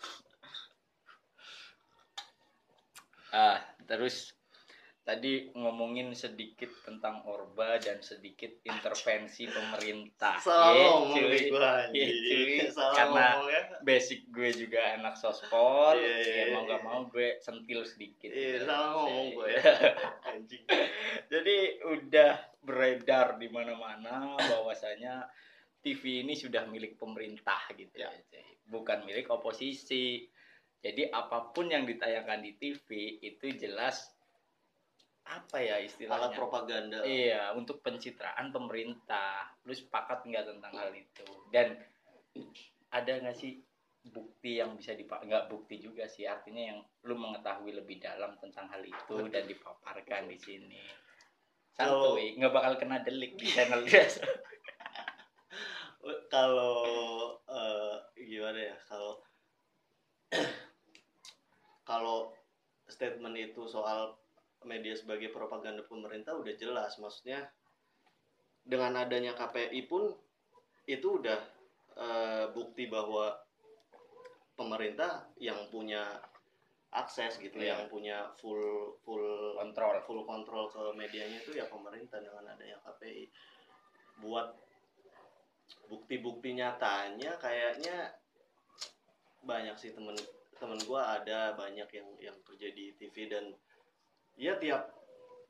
Ah, 3.32 3.64
terus 3.88 4.37
tadi 5.02 5.50
ngomongin 5.59 6.14
sedikit 6.14 6.71
tentang 6.87 7.26
Orba 7.26 7.75
dan 7.82 7.99
sedikit 7.99 8.62
intervensi 8.62 9.50
pemerintah. 9.50 10.38
salah 10.47 10.71
Ye, 10.71 10.85
ngomong 10.87 11.11
cuy. 11.18 11.40
gua 11.50 11.73
Iya, 11.90 12.06
cuy. 12.06 12.54
salah 12.71 12.94
Karena 12.94 13.25
ngomong 13.35 13.49
ya 13.50 13.62
basic 13.82 14.21
gue 14.30 14.50
juga 14.54 14.80
anak 14.94 15.18
sospol, 15.18 15.99
Iya, 15.99 16.14
iya, 16.23 16.35
ya 16.38 16.44
mau 16.54 16.62
iya. 16.62 16.71
gak 16.71 16.82
mau 16.87 17.00
gue 17.11 17.28
sentil 17.42 17.80
sedikit. 17.82 18.30
iya 18.30 18.62
gitu. 18.62 18.66
salah 18.71 18.88
ngomong 18.94 19.26
gua 19.35 19.47
ya 19.50 19.62
anjing 20.30 20.62
Jadi 21.26 21.56
udah 21.82 22.32
beredar 22.62 23.26
di 23.42 23.49
mana-mana 23.50 24.38
bahwasanya 24.38 25.26
TV 25.82 26.23
ini 26.23 26.38
sudah 26.38 26.62
milik 26.71 26.94
pemerintah 26.94 27.59
gitu 27.75 27.90
ya. 27.99 28.06
Bukan 28.71 29.02
milik 29.02 29.26
oposisi. 29.35 30.30
Jadi 30.78 31.11
apa 31.11 31.50
pun 31.50 31.66
yang 31.66 31.82
ditayangkan 31.82 32.38
di 32.38 32.54
TV 32.54 32.87
itu 33.18 33.50
jelas 33.59 34.06
apa 35.23 35.57
ya 35.62 35.79
alat 35.79 35.87
istilahnya? 35.87 36.35
propaganda 36.35 36.99
Iya, 37.07 37.55
untuk 37.55 37.79
pencitraan 37.81 38.50
pemerintah. 38.50 39.55
Lu 39.62 39.73
sepakat 39.73 40.26
nggak 40.26 40.45
tentang 40.50 40.73
hal 40.75 40.91
itu? 40.93 41.26
Dan 41.55 41.79
ada 42.91 43.12
nggak 43.23 43.37
sih 43.38 43.62
bukti 44.11 44.59
yang 44.59 44.75
bisa 44.75 44.99
dipakai? 44.99 45.31
Nggak 45.31 45.47
bukti 45.49 45.79
juga 45.79 46.11
sih, 46.11 46.26
artinya 46.26 46.75
yang 46.75 46.79
lu 47.07 47.14
mengetahui 47.14 47.73
lebih 47.73 48.02
dalam 48.02 48.35
tentang 48.43 48.67
hal 48.69 48.83
itu 48.83 49.17
dan 49.31 49.47
dipaparkan 49.47 50.26
di 50.26 50.38
sini. 50.38 50.83
Kalau- 51.73 52.12
Santuy, 52.12 52.37
nggak 52.37 52.52
bakal 52.52 52.73
kena 52.76 53.00
delik 53.00 53.38
di 53.38 53.47
channel 53.49 53.87
biasa. 53.87 54.21
kalau 56.35 56.83
eh, 57.47 57.95
gimana 58.26 58.59
ya 58.59 58.76
kalau 58.91 59.23
kalau 61.88 62.35
statement 62.91 63.38
itu 63.38 63.62
soal 63.71 64.19
media 64.64 64.95
sebagai 64.95 65.31
propaganda 65.31 65.83
pemerintah 65.85 66.35
udah 66.35 66.54
jelas 66.54 66.97
maksudnya 66.99 67.50
dengan 68.62 68.95
adanya 68.99 69.35
KPI 69.35 69.90
pun 69.90 70.14
itu 70.87 71.19
udah 71.19 71.40
eh, 71.92 72.45
bukti 72.54 72.87
bahwa 72.87 73.35
pemerintah 74.54 75.26
yang 75.40 75.66
punya 75.69 76.21
akses 76.92 77.40
gitu 77.40 77.57
Iya. 77.57 77.81
yang 77.81 77.88
punya 77.88 78.28
full 78.37 78.95
full 79.00 79.57
Kontrol. 79.57 79.97
full 80.04 80.21
kontrol 80.28 80.69
ke 80.69 80.83
medianya 80.92 81.40
itu 81.40 81.57
ya 81.57 81.64
pemerintah 81.66 82.21
dengan 82.21 82.52
adanya 82.52 82.76
KPI 82.85 83.25
buat 84.21 84.52
bukti-bukti 85.88 86.52
nyatanya 86.52 87.40
kayaknya 87.40 88.12
banyak 89.42 89.73
sih 89.81 89.97
temen 89.97 90.14
temen 90.61 90.78
gua 90.87 91.19
ada 91.19 91.57
banyak 91.57 91.88
yang 91.90 92.09
yang 92.21 92.37
kerja 92.45 92.69
di 92.71 92.92
TV 92.95 93.26
dan 93.26 93.50
ya 94.36 94.56
tiap 94.58 94.92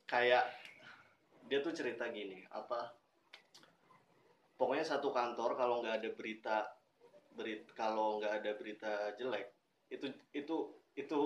kayak 0.07 0.45
dia 1.47 1.59
tuh 1.63 1.73
cerita 1.75 2.09
gini 2.11 2.43
apa 2.51 2.93
pokoknya 4.57 4.85
satu 4.85 5.11
kantor 5.11 5.59
kalau 5.59 5.81
nggak 5.83 6.03
ada 6.03 6.11
berita 6.13 6.57
berit 7.33 7.67
kalau 7.73 8.21
nggak 8.21 8.45
ada 8.45 8.51
berita 8.57 8.93
jelek 9.17 9.53
itu 9.93 10.09
itu 10.33 10.57
itu 10.97 11.21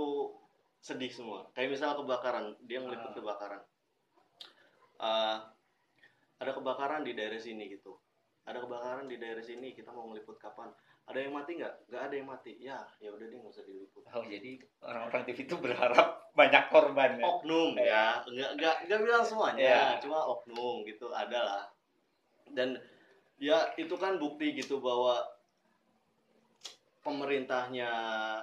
sedih 0.87 1.11
semua. 1.11 1.51
Kayak 1.51 1.79
misal 1.79 1.99
kebakaran 1.99 2.55
dia 2.63 2.79
ngeliput 2.79 3.11
Ah. 3.11 3.17
kebakaran. 3.19 3.63
Eh, 4.97 5.37
ada 6.39 6.51
kebakaran 6.55 7.03
di 7.03 7.13
daerah 7.19 7.41
sini 7.43 7.67
gitu. 7.75 7.99
Ada 8.47 8.63
kebakaran 8.63 9.11
di 9.11 9.19
daerah 9.19 9.43
sini 9.43 9.75
kita 9.75 9.91
mau 9.91 10.07
ngeliput 10.07 10.39
kapan 10.39 10.71
ada 11.07 11.19
yang 11.23 11.33
mati 11.39 11.51
nggak? 11.63 11.75
Nggak 11.87 12.03
ada 12.03 12.15
yang 12.19 12.29
mati. 12.29 12.53
Ya 12.59 12.79
ya 12.99 13.09
udah 13.15 13.27
deh 13.31 13.39
nggak 13.39 13.55
usah 13.55 13.65
diliput. 13.65 14.03
Oh, 14.11 14.25
jadi 14.27 14.59
orang-orang 14.83 15.23
TV 15.23 15.39
itu 15.47 15.57
berharap 15.63 16.09
banyak 16.35 16.65
korban 16.67 17.11
ya. 17.23 17.25
oknum 17.25 17.71
ya. 17.79 18.07
Nggak 18.27 18.51
nggak 18.59 18.77
nggak 18.91 19.01
bilang 19.07 19.23
semuanya. 19.23 19.63
Iya. 19.63 19.83
cuma 20.03 20.19
oknum 20.27 20.83
gitu 20.83 21.15
ada 21.15 21.39
lah. 21.39 21.65
Dan 22.51 22.75
ya 23.39 23.71
itu 23.79 23.95
kan 23.95 24.19
bukti 24.19 24.59
gitu 24.59 24.83
bahwa 24.83 25.23
pemerintahnya 27.07 27.91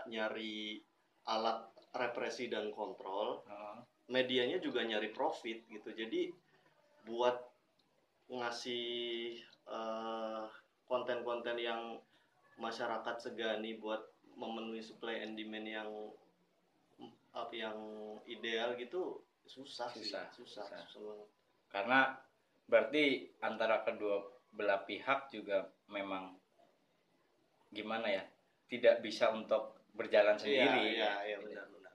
nyari 0.07 0.79
alat 1.27 1.67
represi 1.91 2.47
dan 2.47 2.71
kontrol. 2.71 3.43
Medianya 4.07 4.63
juga 4.63 4.83
nyari 4.87 5.11
profit 5.11 5.67
gitu. 5.67 5.91
Jadi 5.91 6.31
buat 7.03 7.35
ngasih 8.31 9.35
eh, 9.67 10.43
konten-konten 10.87 11.59
yang 11.59 11.99
masyarakat 12.57 13.15
segani 13.19 13.77
buat 13.77 14.01
memenuhi 14.33 14.81
supply 14.81 15.21
and 15.21 15.37
demand 15.37 15.67
yang 15.67 15.89
apa 17.33 17.53
yang 17.53 17.77
ideal 18.29 18.77
gitu 18.77 19.21
susah 19.43 19.89
sih 19.91 20.05
Susah, 20.07 20.29
susah, 20.33 20.65
susah. 20.65 20.81
susah 20.85 21.01
banget. 21.01 21.29
Karena 21.73 21.99
berarti 22.69 23.03
antara 23.41 23.81
kedua 23.81 24.21
belah 24.53 24.85
pihak 24.85 25.33
juga 25.33 25.65
memang 25.89 26.37
gimana 27.73 28.05
ya? 28.07 28.23
Tidak 28.69 29.01
bisa 29.01 29.33
untuk 29.33 29.83
berjalan 29.93 30.37
sendiri. 30.37 30.97
iya 30.97 31.21
iya 31.25 31.37
benar 31.37 31.69
benar 31.69 31.93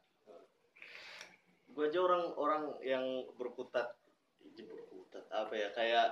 gue 1.78 1.84
aja 1.94 2.00
orang 2.02 2.24
orang 2.34 2.62
yang 2.82 3.04
berkutat 3.38 3.94
berkutat 4.42 5.22
apa 5.30 5.54
ya 5.54 5.70
kayak 5.70 6.08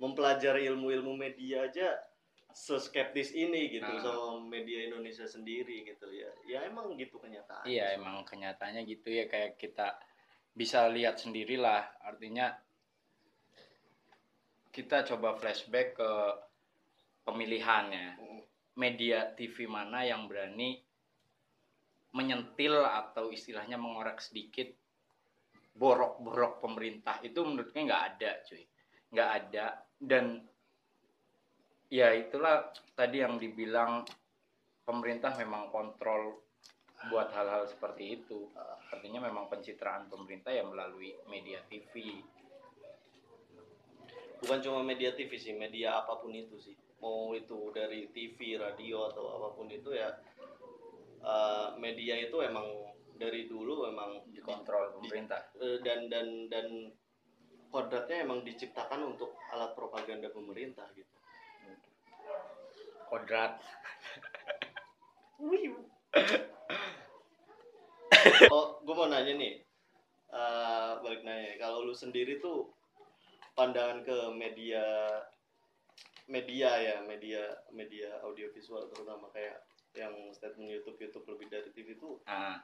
mempelajari 0.00 0.64
ilmu-ilmu 0.72 1.12
media 1.12 1.68
aja 1.68 1.92
seskeptis 2.52 3.32
ini 3.32 3.72
gitu 3.72 3.88
Ah. 3.88 4.00
sama 4.00 4.44
media 4.48 4.86
Indonesia 4.88 5.24
sendiri 5.24 5.84
gitu 5.88 6.06
ya. 6.12 6.30
Ya 6.46 6.58
emang 6.68 6.94
gitu 6.96 7.18
kenyataan 7.18 7.64
Iya 7.64 7.96
emang 7.96 8.22
kenyataannya 8.28 8.84
gitu 8.86 9.08
ya 9.12 9.26
kayak 9.26 9.56
kita 9.58 9.96
bisa 10.52 10.88
lihat 10.92 11.16
sendirilah. 11.18 12.04
Artinya 12.04 12.52
kita 14.72 15.04
coba 15.04 15.36
flashback 15.36 15.96
ke 15.96 16.10
pemilihannya. 17.28 18.20
Media 18.72 19.28
TV 19.36 19.68
mana 19.68 20.00
yang 20.00 20.24
berani 20.28 20.80
menyentil 22.12 22.80
atau 22.80 23.28
istilahnya 23.28 23.76
mengorek 23.76 24.20
sedikit 24.20 24.68
borok-borok 25.72 26.60
pemerintah 26.60 27.20
itu 27.24 27.40
menurutnya 27.44 27.82
nggak 27.88 28.04
ada 28.16 28.30
cuy. 28.44 28.64
Nggak 29.12 29.30
ada. 29.40 29.66
Dan 29.96 30.40
ya 31.92 32.08
itulah 32.16 32.72
tadi 32.96 33.20
yang 33.20 33.36
dibilang 33.36 34.08
pemerintah 34.88 35.36
memang 35.36 35.68
kontrol 35.68 36.40
buat 37.12 37.28
hal-hal 37.36 37.68
seperti 37.68 38.16
itu. 38.24 38.48
Artinya 38.88 39.20
memang 39.28 39.52
pencitraan 39.52 40.08
pemerintah 40.08 40.48
ya 40.48 40.64
melalui 40.64 41.12
media 41.28 41.60
TV 41.68 42.24
bukan 44.42 44.58
cuma 44.58 44.82
media 44.82 45.14
TV 45.14 45.38
sih 45.38 45.54
media 45.54 46.02
apa 46.02 46.18
pun 46.18 46.34
itu 46.34 46.58
sih. 46.58 46.74
Mau 46.98 47.30
itu 47.30 47.70
dari 47.70 48.10
TV 48.10 48.58
radio 48.58 49.06
atau 49.06 49.38
apa 49.38 49.48
pun 49.54 49.70
itu 49.70 49.94
ya 49.94 50.10
eh, 51.22 51.68
media 51.78 52.18
itu 52.18 52.42
emang 52.42 52.66
dari 53.14 53.46
dulu 53.46 53.86
emang 53.86 54.26
dikontrol 54.34 54.98
pemerintah. 54.98 55.54
eh, 55.62 55.78
dan 55.86 56.10
dan 56.10 56.50
dan 56.50 56.90
kodratnya 57.70 58.26
emang 58.26 58.42
diciptakan 58.42 59.14
untuk 59.14 59.38
alat 59.54 59.78
propaganda 59.78 60.26
pemerintah 60.34 60.90
gitu 60.98 61.21
kodrat. 63.12 63.60
Oh 68.48 68.80
gue 68.80 68.94
mau 68.96 69.12
nanya 69.12 69.36
nih. 69.36 69.60
Eh, 70.32 70.90
balik 71.04 71.20
nanya. 71.20 71.60
Kalau 71.60 71.84
lu 71.84 71.92
sendiri 71.92 72.40
tuh 72.40 72.72
pandangan 73.52 74.00
ke 74.00 74.16
media 74.32 74.80
media 76.24 76.70
ya 76.80 76.96
media 77.04 77.44
media 77.76 78.16
audiovisual 78.24 78.88
terutama 78.88 79.28
kayak 79.36 79.60
yang 79.92 80.32
statement 80.32 80.72
YouTube 80.72 80.96
YouTube 80.96 81.28
lebih 81.36 81.52
dari 81.52 81.68
TV 81.76 82.00
itu 82.00 82.16
ah. 82.24 82.56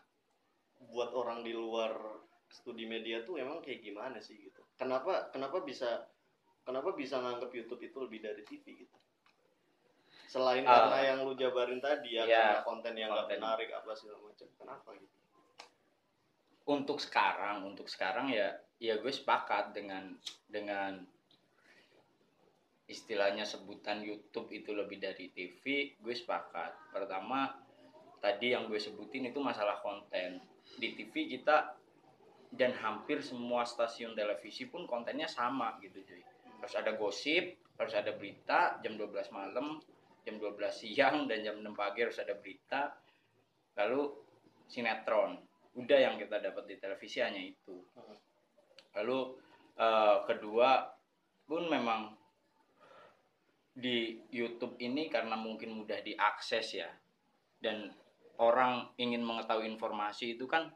buat 0.88 1.12
orang 1.12 1.44
di 1.44 1.52
luar 1.52 1.92
studi 2.48 2.88
media 2.88 3.20
tuh 3.28 3.36
emang 3.36 3.60
kayak 3.60 3.84
gimana 3.84 4.16
sih 4.16 4.40
gitu? 4.40 4.64
Kenapa 4.80 5.28
kenapa 5.28 5.60
bisa 5.60 6.08
kenapa 6.64 6.96
bisa 6.96 7.20
nganggap 7.20 7.52
YouTube 7.52 7.84
itu 7.84 7.98
lebih 8.00 8.24
dari 8.24 8.40
TV 8.48 8.88
gitu 8.88 8.96
selain 10.28 10.61
Ah. 10.68 10.92
karena 10.92 10.99
yang 11.08 11.18
lu 11.25 11.32
jabarin 11.32 11.80
tadi 11.80 12.20
ya 12.20 12.28
Iya, 12.28 12.61
karena 12.61 12.61
konten 12.68 12.94
yang 13.00 13.11
nggak 13.16 13.28
menarik 13.32 13.68
apa 13.73 13.97
segala 13.97 14.20
macam 14.28 14.49
kenapa 14.61 14.88
gitu? 15.00 15.16
Untuk 16.68 17.00
sekarang 17.00 17.64
untuk 17.64 17.88
sekarang 17.88 18.28
ya 18.28 18.52
ya 18.76 19.00
gue 19.00 19.08
sepakat 19.08 19.73
dengan 19.73 20.12
dengan 20.44 21.00
istilahnya 22.88 23.44
sebutan 23.44 24.04
YouTube 24.04 24.52
itu 24.52 24.76
lebih 24.76 25.00
dari 25.00 25.32
TV 25.32 25.97
gue 25.97 26.14
sepakat. 26.14 26.92
Pertama 26.92 27.56
tadi 28.20 28.52
yang 28.52 28.68
gue 28.68 28.76
sebutin 28.76 29.32
itu 29.32 29.40
masalah 29.40 29.80
konten. 29.80 30.44
Di 30.76 30.92
TV 30.92 31.32
kita 31.40 31.73
dan 32.52 32.76
hampir 32.80 33.25
semua 33.25 33.64
stasiun 33.64 34.12
televisi 34.12 34.68
pun 34.68 34.85
kontennya 34.85 35.28
sama 35.28 35.80
gitu 35.80 36.04
cuy. 36.04 36.20
Harus 36.61 36.75
ada 36.76 36.92
gosip 36.97 37.56
harus 37.78 37.94
ada 37.94 38.11
berita 38.11 38.76
jam 38.82 38.99
12 38.99 39.30
malam 39.30 39.78
jam 40.25 40.37
12 40.37 40.54
siang 40.70 41.26
dan 41.26 41.44
jam 41.44 41.58
6 41.60 41.75
pagi 41.75 42.04
harus 42.06 42.18
ada 42.18 42.34
berita. 42.38 42.94
Lalu 43.78 44.02
sinetron. 44.66 45.38
Udah 45.78 45.98
yang 45.98 46.18
kita 46.18 46.42
dapat 46.42 46.64
di 46.66 46.76
televisi 46.76 47.22
hanya 47.22 47.40
itu. 47.40 47.78
Lalu 48.98 49.18
eh, 49.78 50.16
kedua 50.26 50.90
pun 51.48 51.70
memang 51.70 52.12
di 53.78 54.18
YouTube 54.34 54.75
ini 54.82 55.06
karena 55.06 55.38
mungkin 55.38 55.78
mudah 55.78 56.02
diakses 56.02 56.66
ya. 56.82 56.90
Dan 57.58 57.90
orang 58.38 58.94
ingin 58.98 59.22
mengetahui 59.22 59.66
informasi 59.66 60.38
itu 60.38 60.46
kan 60.46 60.70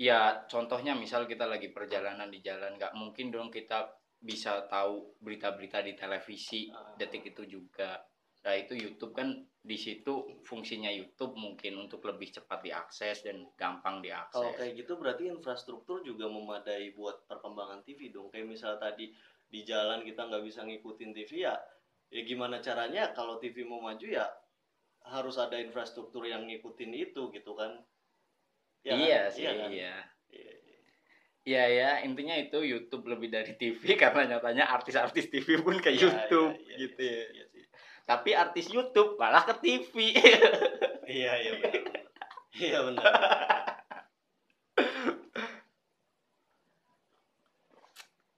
ya 0.00 0.48
contohnya 0.48 0.96
misal 0.96 1.28
kita 1.28 1.44
lagi 1.44 1.70
perjalanan 1.70 2.32
di 2.32 2.40
jalan 2.40 2.74
nggak 2.80 2.96
mungkin 2.96 3.28
dong 3.28 3.52
kita 3.52 3.99
bisa 4.20 4.68
tahu 4.68 5.16
berita-berita 5.18 5.80
di 5.80 5.96
televisi 5.96 6.68
Ah. 6.68 6.92
detik 6.96 7.32
itu 7.32 7.42
juga 7.48 8.04
nah 8.40 8.56
itu 8.56 8.72
YouTube 8.72 9.12
kan 9.12 9.36
di 9.60 9.76
situ 9.76 10.40
fungsinya 10.48 10.88
YouTube 10.88 11.36
mungkin 11.36 11.76
untuk 11.76 12.00
lebih 12.08 12.32
cepat 12.32 12.64
diakses 12.64 13.20
dan 13.20 13.44
gampang 13.52 14.00
diakses 14.00 14.32
Kalau 14.32 14.56
kayak 14.56 14.80
gitu 14.80 14.96
berarti 14.96 15.28
infrastruktur 15.28 16.00
juga 16.00 16.24
memadai 16.24 16.96
buat 16.96 17.28
perkembangan 17.28 17.84
TV 17.84 18.08
dong. 18.08 18.32
Kayak 18.32 18.48
misal 18.48 18.80
tadi 18.80 19.12
di 19.44 19.60
jalan 19.60 20.00
kita 20.00 20.24
nggak 20.24 20.40
bisa 20.40 20.64
ngikutin 20.64 21.12
TV 21.12 21.44
ya, 21.44 21.52
ya 22.08 22.20
gimana 22.24 22.64
caranya 22.64 23.12
kalau 23.12 23.36
TV 23.36 23.60
mau 23.68 23.84
maju 23.84 24.08
ya 24.08 24.24
harus 25.04 25.36
ada 25.36 25.60
infrastruktur 25.60 26.24
yang 26.24 26.48
ngikutin 26.48 26.96
itu 26.96 27.28
gitu 27.36 27.52
kan? 27.52 27.76
Ya 28.80 28.96
kan? 28.96 29.04
iya 29.04 29.20
sih 29.28 29.44
Iya 29.44 29.52
kan? 29.52 29.68
iya. 29.68 29.94
Iya 31.40 31.64
ya, 31.72 32.04
intinya 32.04 32.36
itu 32.36 32.60
YouTube 32.60 33.08
lebih 33.08 33.32
dari 33.32 33.56
TV 33.56 33.80
karena 34.02 34.36
nyatanya 34.36 34.68
artis-artis 34.68 35.32
TV 35.32 35.64
pun 35.64 35.80
ke 35.80 35.88
Iya, 35.96 36.00
YouTube 36.04 36.52
iya, 36.52 36.60
iya, 36.60 36.76
gitu 36.84 37.00
iya, 37.00 37.16
ya. 37.16 37.24
Iya 37.32 37.44
sih. 37.48 37.64
Tapi 38.04 38.30
artis 38.36 38.66
YouTube 38.68 39.16
malah 39.16 39.44
ke 39.48 39.54
TV. 39.60 39.94
Iya 41.10 41.42
iya 41.42 41.58
benar. 41.58 41.74
Iya 42.54 42.86
benar. 42.86 43.02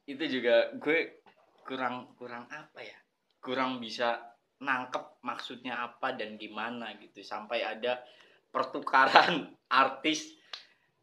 itu 0.08 0.24
juga 0.24 0.72
gue 0.80 1.20
kurang 1.68 2.16
kurang 2.16 2.48
apa 2.48 2.80
ya? 2.80 2.96
Kurang 3.44 3.76
bisa 3.76 4.24
nangkep 4.56 5.20
maksudnya 5.20 5.84
apa 5.84 6.16
dan 6.16 6.40
gimana 6.40 6.96
gitu 6.96 7.20
sampai 7.20 7.60
ada 7.60 8.00
pertukaran 8.48 9.52
artis 9.68 10.32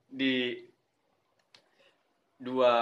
di 0.10 0.69
dua 2.40 2.74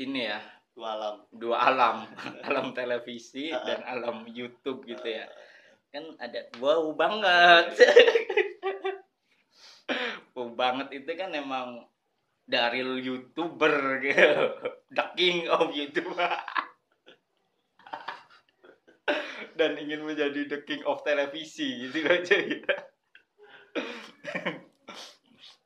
ini 0.00 0.26
ya. 0.26 0.40
Dua 0.76 0.88
alam. 0.92 1.16
dua 1.32 1.56
alam. 1.72 1.96
Alam 2.48 2.76
televisi 2.76 3.48
dan 3.68 3.80
alam 3.84 4.28
YouTube 4.28 4.84
gitu 4.88 5.04
ya. 5.08 5.28
Kan 5.92 6.16
ada 6.20 6.48
wow 6.60 6.92
banget. 6.92 7.80
Wow 10.36 10.52
banget 10.52 10.92
itu 10.92 11.08
kan 11.16 11.32
emang 11.32 11.88
dari 12.44 12.84
youtuber 12.84 14.02
gitu. 14.04 14.52
The 14.92 15.04
king 15.16 15.48
of 15.48 15.72
YouTube. 15.72 16.12
Dan 19.56 19.80
ingin 19.80 20.04
menjadi 20.04 20.44
the 20.44 20.60
king 20.68 20.84
of 20.84 21.00
televisi 21.00 21.88
gitu 21.88 22.04
aja 22.04 22.36
gitu. 22.44 22.74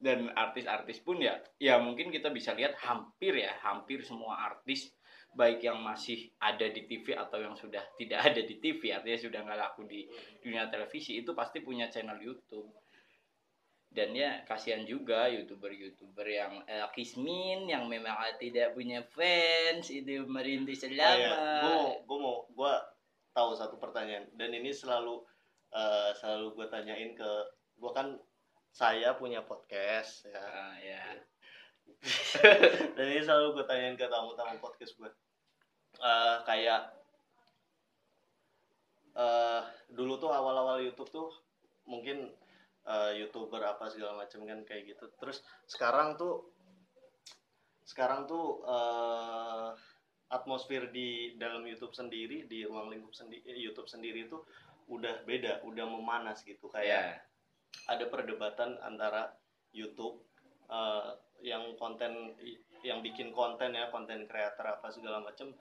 Dan 0.00 0.32
artis-artis 0.32 1.04
pun 1.04 1.20
ya 1.20 1.36
ya 1.60 1.76
mungkin 1.76 2.08
kita 2.08 2.32
bisa 2.32 2.56
lihat 2.56 2.72
hampir 2.80 3.36
ya 3.36 3.52
hampir 3.60 4.00
semua 4.00 4.48
artis 4.48 4.96
baik 5.30 5.62
yang 5.62 5.78
masih 5.78 6.26
ada 6.42 6.66
di 6.66 6.90
TV 6.90 7.14
atau 7.14 7.38
yang 7.38 7.54
sudah 7.54 7.82
tidak 8.00 8.32
ada 8.32 8.42
di 8.42 8.58
TV 8.58 8.90
artinya 8.90 9.18
sudah 9.18 9.40
nggak 9.46 9.60
laku 9.60 9.86
di 9.86 10.06
dunia 10.42 10.66
televisi 10.66 11.20
itu 11.22 11.30
pasti 11.34 11.62
punya 11.62 11.86
channel 11.86 12.18
YouTube. 12.18 12.70
Dan 13.90 14.14
ya 14.14 14.46
kasihan 14.46 14.86
juga 14.86 15.26
youtuber-youtuber 15.26 16.22
yang 16.22 16.62
eh, 16.70 16.86
kismin 16.94 17.66
yang 17.66 17.90
memang 17.90 18.14
tidak 18.38 18.70
punya 18.70 19.02
fans 19.02 19.90
itu 19.90 20.22
merintis 20.30 20.86
Oh, 20.86 20.94
selama. 20.94 21.18
Iya. 21.18 21.34
Gue 21.58 21.74
mau, 21.74 21.90
gue 22.06 22.18
mau, 22.22 22.36
gue 22.54 22.72
tahu 23.34 23.50
satu 23.58 23.82
pertanyaan. 23.82 24.30
Dan 24.38 24.54
ini 24.54 24.70
selalu 24.70 25.18
eh, 25.74 26.14
selalu 26.22 26.54
gue 26.54 26.66
tanyain 26.70 27.18
ke 27.18 27.30
gue 27.82 27.90
kan 27.90 28.14
saya 28.70 29.14
punya 29.18 29.42
podcast 29.44 30.26
ya. 30.26 30.40
Ah, 30.40 30.74
ya 30.80 31.04
dan 32.96 33.06
ini 33.10 33.20
selalu 33.20 33.60
gue 33.60 33.64
tanyain 33.66 33.98
ke 33.98 34.06
tamu-tamu 34.08 34.56
podcast 34.62 34.94
gue 34.96 35.10
Eh, 36.00 36.36
kayak 36.48 36.96
eh 39.10 39.62
dulu 39.92 40.16
tuh 40.16 40.32
awal-awal 40.32 40.80
YouTube 40.80 41.10
tuh 41.12 41.28
mungkin 41.84 42.30
eh, 42.88 43.12
youtuber 43.20 43.60
apa 43.60 43.90
segala 43.92 44.24
macam 44.24 44.46
kan 44.48 44.64
kayak 44.64 44.96
gitu. 44.96 45.12
Terus 45.20 45.44
sekarang 45.68 46.16
tuh 46.16 46.48
sekarang 47.84 48.24
tuh 48.24 48.64
eh, 48.64 49.68
atmosfer 50.30 50.88
di 50.88 51.34
dalam 51.36 51.66
YouTube 51.66 51.92
sendiri 51.92 52.46
di 52.46 52.64
ruang 52.64 52.88
lingkup 52.88 53.12
sendiri 53.12 53.44
YouTube 53.50 53.90
sendiri 53.90 54.30
tuh 54.30 54.46
udah 54.88 55.26
beda 55.26 55.66
udah 55.66 55.86
memanas 55.86 56.42
gitu 56.46 56.70
kayak 56.70 56.86
ya 56.86 57.02
ada 57.86 58.04
perdebatan 58.06 58.78
antara 58.80 59.30
YouTube 59.70 60.22
eh, 60.70 61.10
yang 61.40 61.74
konten 61.80 62.36
yang 62.80 63.00
bikin 63.04 63.32
konten 63.32 63.72
ya 63.76 63.88
konten 63.92 64.24
creator 64.24 64.64
apa 64.76 64.88
segala 64.92 65.20
macam 65.20 65.52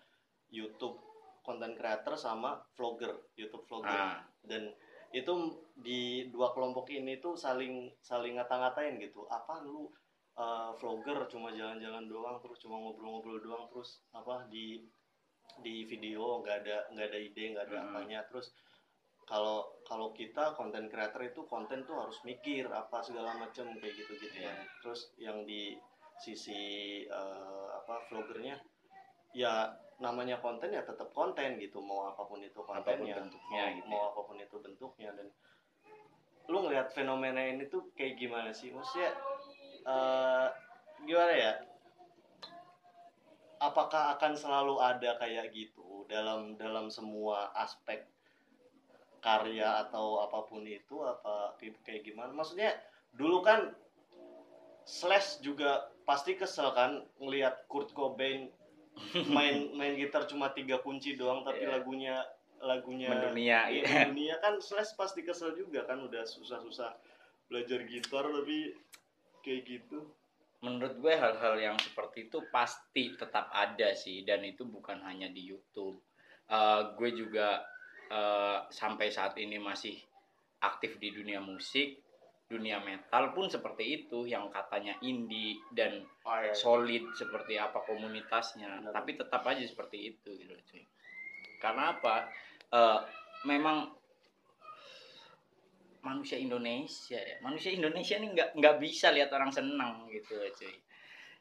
YouTube 0.50 1.00
konten 1.44 1.74
creator 1.76 2.14
sama 2.20 2.60
vlogger 2.76 3.16
YouTube 3.36 3.66
vlogger. 3.66 3.90
Ah, 3.92 4.22
dan 4.44 4.70
itu 5.10 5.34
di 5.74 6.30
dua 6.30 6.54
kelompok 6.54 6.86
ini 6.94 7.18
tuh 7.18 7.34
saling 7.34 7.90
saling 8.00 8.38
ngata-ngatain 8.38 9.02
gitu. 9.02 9.26
Apa 9.28 9.64
lu 9.66 9.90
eh, 10.38 10.72
vlogger 10.78 11.28
cuma 11.28 11.50
jalan-jalan 11.52 12.06
doang 12.08 12.38
terus 12.40 12.60
cuma 12.64 12.80
ngobrol-ngobrol 12.80 13.40
doang 13.42 13.66
terus 13.72 14.04
apa 14.14 14.46
di 14.48 14.84
di 15.60 15.84
video 15.84 16.40
nggak 16.40 16.58
ada 16.64 16.78
nggak 16.94 17.08
ada 17.10 17.20
ide 17.20 17.44
nggak 17.52 17.66
ada 17.68 17.78
Mhm. 17.82 17.86
apanya 17.92 18.20
terus 18.30 18.54
kalau 19.30 19.70
kalau 19.86 20.10
kita 20.18 20.58
konten 20.58 20.90
creator 20.90 21.22
itu 21.22 21.46
konten 21.46 21.86
tuh 21.86 22.02
harus 22.02 22.18
mikir 22.26 22.66
apa 22.74 23.06
segala 23.06 23.38
macam 23.38 23.70
kayak 23.78 23.94
gitu 23.94 24.18
gitu 24.18 24.34
Iya. 24.42 24.50
kan. 24.50 24.58
Terus 24.82 25.02
yang 25.22 25.46
di 25.46 25.78
sisi 26.18 27.06
eh, 27.06 27.68
apa 27.78 28.10
vloggernya 28.10 28.58
ya 29.38 29.70
namanya 30.02 30.42
konten 30.42 30.74
ya 30.74 30.82
tetap 30.82 31.14
konten 31.14 31.62
gitu. 31.62 31.78
Mau 31.78 32.10
apa 32.10 32.26
pun 32.26 32.42
itu 32.42 32.58
kontennya 32.66 33.22
bentuknya 33.22 33.64
mau, 33.70 33.78
gitu 33.78 33.88
mau 33.94 34.02
apa 34.10 34.20
pun 34.26 34.38
itu 34.42 34.56
bentuknya. 34.58 35.10
Dan 35.14 35.28
lu 36.50 36.58
ngelihat 36.66 36.90
fenomena 36.90 37.46
ini 37.46 37.70
tuh 37.70 37.94
kayak 37.94 38.18
gimana 38.18 38.50
sih? 38.50 38.74
Maksudnya 38.74 39.14
eh 39.86 40.48
gimana 41.06 41.34
ya? 41.38 41.54
Apakah 43.62 44.18
akan 44.18 44.34
selalu 44.34 44.80
ada 44.82 45.20
kayak 45.22 45.52
gitu 45.54 46.08
dalam 46.10 46.56
dalam 46.58 46.88
semua 46.90 47.52
aspek 47.54 48.08
karya 49.20 49.88
atau 49.88 50.24
apa 50.24 50.48
pun 50.48 50.64
itu 50.64 51.04
apa 51.04 51.56
kayak 51.60 52.04
gimana. 52.08 52.32
Maksudnya 52.34 52.76
dulu 53.14 53.44
kan 53.44 53.76
Slash 54.90 55.46
juga 55.46 55.94
pasti 56.04 56.34
kesel 56.34 56.74
kan 56.74 57.06
ngelihat 57.22 57.70
Kurt 57.70 57.94
Cobain 57.94 58.50
main 59.30 59.70
main 59.78 59.94
gitar 59.94 60.26
cuma 60.26 60.50
tiga 60.50 60.82
kunci 60.82 61.14
doang 61.14 61.46
tapi 61.46 61.62
Iya. 61.62 61.78
lagunya 61.78 62.16
lagunya 62.60 63.08
mendunia 63.14 63.70
dunia 64.10 64.36
kan 64.42 64.58
Slash 64.60 64.98
pasti 64.98 65.22
kesel 65.22 65.54
juga 65.54 65.86
kan 65.86 66.02
udah 66.02 66.26
susah-susah 66.26 66.92
belajar 67.48 67.86
gitar 67.86 68.26
tapi 68.26 68.74
kayak 69.46 69.62
gitu. 69.70 70.10
Menurut 70.60 71.00
gue 71.00 71.14
hal-hal 71.16 71.56
yang 71.56 71.78
seperti 71.80 72.28
itu 72.28 72.44
pasti 72.52 73.16
tetap 73.16 73.48
ada 73.56 73.96
sih 73.96 74.28
dan 74.28 74.44
itu 74.44 74.68
bukan 74.68 75.00
hanya 75.08 75.32
di 75.32 75.48
YouTube. 75.48 76.04
Eh, 76.52 76.82
gue 77.00 77.10
juga 77.16 77.64
eh, 78.10 78.58
sampai 78.70 79.08
saat 79.14 79.38
ini 79.38 79.58
masih 79.62 79.96
aktif 80.60 81.00
di 81.00 81.14
dunia 81.16 81.40
musik 81.40 82.02
dunia 82.50 82.82
metal 82.82 83.30
pun 83.38 83.46
seperti 83.46 84.02
itu 84.04 84.26
yang 84.26 84.50
katanya 84.50 84.98
indie 85.06 85.62
dan 85.70 86.02
Oh, 86.26 86.34
iya. 86.42 86.54
solid 86.54 87.10
seperti 87.14 87.58
apa 87.62 87.82
komunitasnya. 87.86 88.82
Benar. 88.86 88.94
tapi 88.94 89.18
tetap 89.18 89.46
aja 89.46 89.62
seperti 89.62 90.14
itu 90.14 90.30
gitu 90.34 90.54
cuy. 90.54 90.82
Karena 91.62 91.94
apa? 91.94 92.26
Eh, 92.74 93.00
memang 93.46 93.94
manusia 96.02 96.42
Indonesia 96.42 97.22
ya. 97.22 97.38
Manusia 97.46 97.70
Indonesia 97.74 98.18
nih 98.18 98.30
nggak 98.34 98.50
nggak 98.58 98.76
bisa 98.82 99.14
lihat 99.14 99.30
orang 99.30 99.54
senang 99.54 100.10
gitu 100.10 100.34
cuy. 100.38 100.76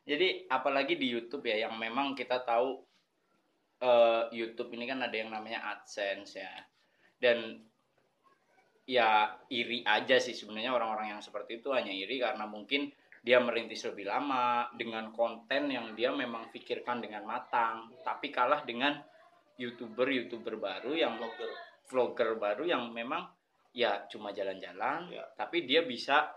Jadi 0.08 0.48
apalagi 0.48 0.96
di 0.96 1.08
YouTube 1.08 1.44
ya 1.48 1.68
yang 1.68 1.76
memang 1.76 2.16
kita 2.16 2.44
tahu 2.44 2.80
eh, 3.78 4.22
YouTube 4.34 4.74
ini 4.74 4.84
kan 4.86 5.02
ada 5.02 5.16
yang 5.16 5.30
namanya 5.30 5.62
AdSense 5.76 6.38
ya 6.38 6.52
dan 7.18 7.62
ya 8.88 9.36
iri 9.52 9.84
aja 9.84 10.16
sih 10.16 10.32
sebenarnya 10.32 10.72
orang-orang 10.72 11.18
yang 11.18 11.22
seperti 11.22 11.60
itu 11.60 11.74
hanya 11.76 11.92
iri 11.92 12.18
karena 12.24 12.48
mungkin 12.48 12.88
dia 13.20 13.42
merintis 13.42 13.84
lebih 13.84 14.08
lama 14.08 14.70
dengan 14.72 15.12
konten 15.12 15.68
yang 15.68 15.92
dia 15.92 16.08
memang 16.14 16.48
pikirkan 16.48 17.04
dengan 17.04 17.28
matang 17.28 17.92
tapi 18.00 18.32
kalah 18.32 18.64
dengan 18.64 18.96
youtuber-youtuber 19.58 20.56
baru 20.56 20.94
yang 20.94 21.18
Vlogger. 21.18 21.50
vlogger 21.90 22.30
baru 22.38 22.64
yang 22.64 22.88
memang 22.94 23.26
ya 23.76 24.06
cuma 24.08 24.32
jalan-jalan 24.32 25.12
Ya. 25.12 25.24
tapi 25.36 25.68
dia 25.68 25.84
bisa 25.84 26.30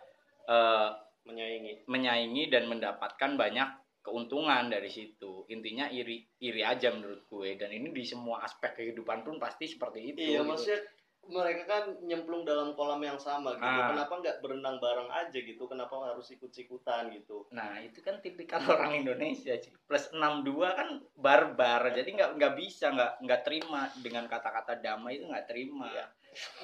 eh, 0.49 0.89
menyaingi 1.23 1.85
menyaingi 1.87 2.49
dan 2.49 2.65
mendapatkan 2.67 3.37
banyak 3.37 3.69
keuntungan 4.01 4.67
dari 4.67 4.89
situ 4.89 5.45
intinya 5.47 5.85
iri 5.87 6.25
iri 6.41 6.61
aja 6.65 6.89
menurut 6.89 7.25
gue 7.25 7.53
dan 7.55 7.69
ini 7.69 7.93
di 7.93 8.01
semua 8.01 8.41
aspek 8.41 8.73
kehidupan 8.75 9.21
pun 9.21 9.37
pasti 9.37 9.69
seperti 9.69 10.13
itu 10.13 10.19
iya 10.19 10.41
gitu. 10.41 10.49
maksudnya 10.49 10.81
mereka 11.21 11.63
kan 11.69 11.85
nyemplung 12.01 12.41
dalam 12.41 12.73
kolam 12.73 12.97
yang 12.97 13.21
sama 13.21 13.53
gitu 13.53 13.61
Ah. 13.61 13.93
kenapa 13.93 14.13
nggak 14.25 14.37
berenang 14.41 14.81
bareng 14.81 15.05
aja 15.05 15.37
gitu 15.37 15.69
kenapa 15.69 15.93
harus 16.01 16.33
ikut-ikutan 16.33 17.13
gitu 17.13 17.45
Nah 17.53 17.77
itu 17.77 18.01
kan 18.01 18.17
tipikal 18.25 18.57
orang 18.73 19.05
Indonesia 19.05 19.53
sih. 19.53 19.69
Plus 19.85 20.09
62 20.09 20.49
kan 20.65 20.89
barbar, 21.13 21.93
jadi 21.93 22.09
nggak 22.09 22.31
nggak 22.41 22.53
bisa 22.57 22.89
nggak 22.89 23.11
nggak 23.21 23.41
terima 23.45 23.85
dengan 24.01 24.25
kata-kata 24.25 24.81
damai 24.81 25.21
itu 25.21 25.29
nggak 25.29 25.45
terima. 25.45 25.85
Iya. 25.93 26.05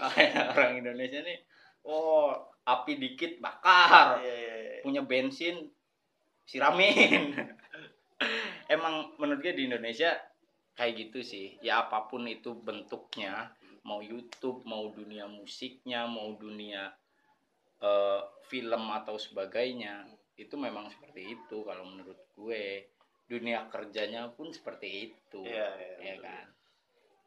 Orang 0.58 0.74
Indonesia 0.82 1.22
nih, 1.22 1.38
oh 1.86 2.34
api 2.66 2.98
dikit 2.98 3.38
bakar, 3.38 4.18
Iya, 4.26 4.34
iya, 4.34 4.56
iya. 4.58 4.80
punya 4.82 5.06
bensin 5.06 5.70
siramin. 6.48 7.36
Emang 8.76 9.14
menurut 9.20 9.44
gue 9.44 9.54
di 9.54 9.68
Indonesia 9.68 10.16
kayak 10.74 10.94
gitu 10.98 11.20
sih. 11.22 11.60
Ya 11.60 11.86
apa 11.86 12.08
pun 12.08 12.26
itu 12.26 12.56
bentuknya, 12.58 13.52
mau 13.84 14.00
YouTube, 14.00 14.64
mau 14.64 14.90
dunia 14.90 15.28
musiknya, 15.28 16.08
mau 16.08 16.34
dunia 16.40 16.90
eh, 17.84 18.22
film 18.48 18.84
atau 18.90 19.20
sebagainya 19.20 20.08
itu 20.38 20.54
memang 20.54 20.86
seperti 20.94 21.34
itu 21.34 21.66
kalau 21.66 21.84
menurut 21.90 22.30
gue 22.38 22.94
dunia 23.26 23.68
kerjanya 23.68 24.30
pun 24.32 24.54
seperti 24.54 25.12
itu 25.12 25.42
Iya, 25.44 25.68
iya, 25.76 25.98
ya 25.98 26.14
betul. 26.16 26.24
kan 26.24 26.46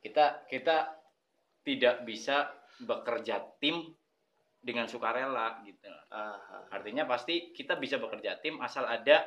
kita 0.01 0.27
kita 0.49 0.77
tidak 1.67 1.97
bisa 2.09 2.49
bekerja 2.81 3.45
tim 3.61 3.93
dengan 4.61 4.85
sukarela 4.85 5.65
gitu. 5.65 5.89
Ah, 6.13 6.37
ah. 6.37 6.63
artinya 6.71 7.09
pasti 7.09 7.51
kita 7.57 7.81
bisa 7.81 7.97
bekerja 7.97 8.37
tim 8.45 8.61
asal 8.61 8.85
ada 8.85 9.25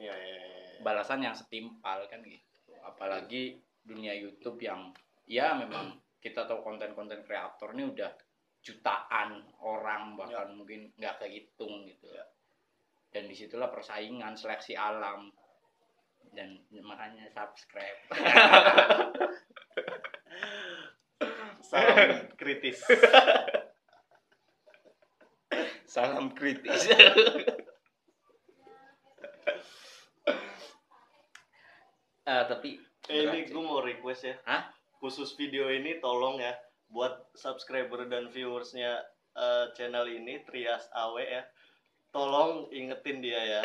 Iya, 0.00 0.14
iya, 0.16 0.38
iya. 0.40 0.80
balasan 0.80 1.20
yang 1.20 1.36
setimpal 1.36 2.08
kan 2.08 2.24
gitu. 2.24 2.72
Apalagi 2.80 3.60
dunia 3.84 4.16
YouTube 4.16 4.56
yang 4.64 4.96
ya 5.28 5.52
memang 5.52 6.00
kita 6.24 6.48
tahu 6.48 6.64
konten-konten 6.64 7.20
kreator 7.24 7.76
ini 7.76 7.92
udah 7.92 8.08
jutaan 8.60 9.44
orang 9.64 10.16
bahkan 10.16 10.56
mungkin 10.56 10.88
nggak 10.96 11.20
kehitung 11.20 11.84
gitu. 11.88 12.08
Ya. 12.12 12.24
dan 13.10 13.26
di 13.26 13.34
situlah 13.34 13.74
persaingan 13.74 14.38
seleksi 14.38 14.78
alam. 14.78 15.34
Dan 16.30 16.62
makanya 16.78 17.26
subscribe. 17.34 17.98
Salam 21.70 22.30
kritis 22.38 22.78
salam 25.90 26.30
kritis 26.30 26.86
Eh, 32.30 32.44
tapi 32.46 32.78
Eh, 33.10 33.26
ini 33.26 33.50
gue 33.50 33.58
mau 33.58 33.82
request 33.82 34.22
ya. 34.22 34.38
Hah? 34.46 34.70
Khusus 35.02 35.34
video 35.34 35.66
ini 35.66 35.98
tolong 35.98 36.38
ya 36.38 36.54
buat 36.86 37.34
subscriber 37.34 38.06
dan 38.06 38.30
viewersnya 38.30 39.02
eh, 39.34 39.66
channel 39.74 40.06
ini 40.06 40.38
Trias 40.46 40.86
Awe 40.94 41.26
ya. 41.26 41.42
Tolong 42.14 42.70
ingetin 42.70 43.18
dia 43.18 43.58
ya 43.58 43.62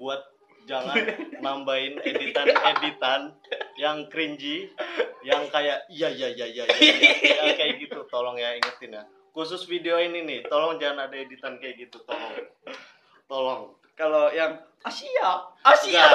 buat 0.00 0.24
jangan 0.64 0.96
nambahin 1.44 2.00
editan-editan 2.00 3.36
yang 3.76 4.08
cringy, 4.08 4.72
yang 5.20 5.44
kayak 5.52 5.84
iya 5.92 6.08
iya 6.08 6.28
iya 6.32 6.46
iya 6.48 6.64
iya 6.64 6.94
iya, 7.20 7.36
ya, 7.36 7.52
kayak 7.52 7.84
gitu. 7.84 8.00
Tolong 8.08 8.40
ya 8.40 8.56
ingetin 8.56 8.96
ya. 8.96 9.04
Khusus 9.30 9.62
video 9.70 9.94
ini 10.02 10.26
nih, 10.26 10.40
tolong 10.50 10.76
jangan 10.82 11.06
ada 11.06 11.16
editan 11.16 11.56
kayak 11.62 11.86
gitu, 11.86 12.02
tolong. 12.02 12.34
Tolong. 13.30 13.62
kalau 13.94 14.26
yang 14.34 14.58
ah 14.82 14.90
siap 14.90 15.54
ah 15.62 15.70
Nggak, 15.70 15.78
siap 15.86 16.08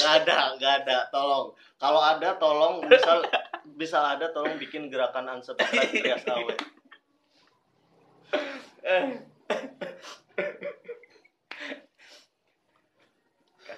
nggak, 0.00 0.14
ada, 0.24 0.38
nggak 0.56 0.74
ada. 0.80 0.98
Tolong. 1.12 1.52
Kalau 1.76 2.00
ada, 2.00 2.28
tolong 2.40 2.74
misal 2.88 3.20
bisa 3.80 4.00
ada, 4.00 4.32
tolong 4.32 4.56
bikin 4.56 4.88
gerakan 4.88 5.28
unsubscribe 5.36 5.92
Trias 5.92 6.24
Awe. 6.32 6.54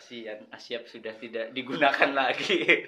kasihan 0.05 0.45
Asyap 0.53 0.85
sudah 0.85 1.17
tidak 1.17 1.57
digunakan 1.57 2.11
lagi 2.13 2.85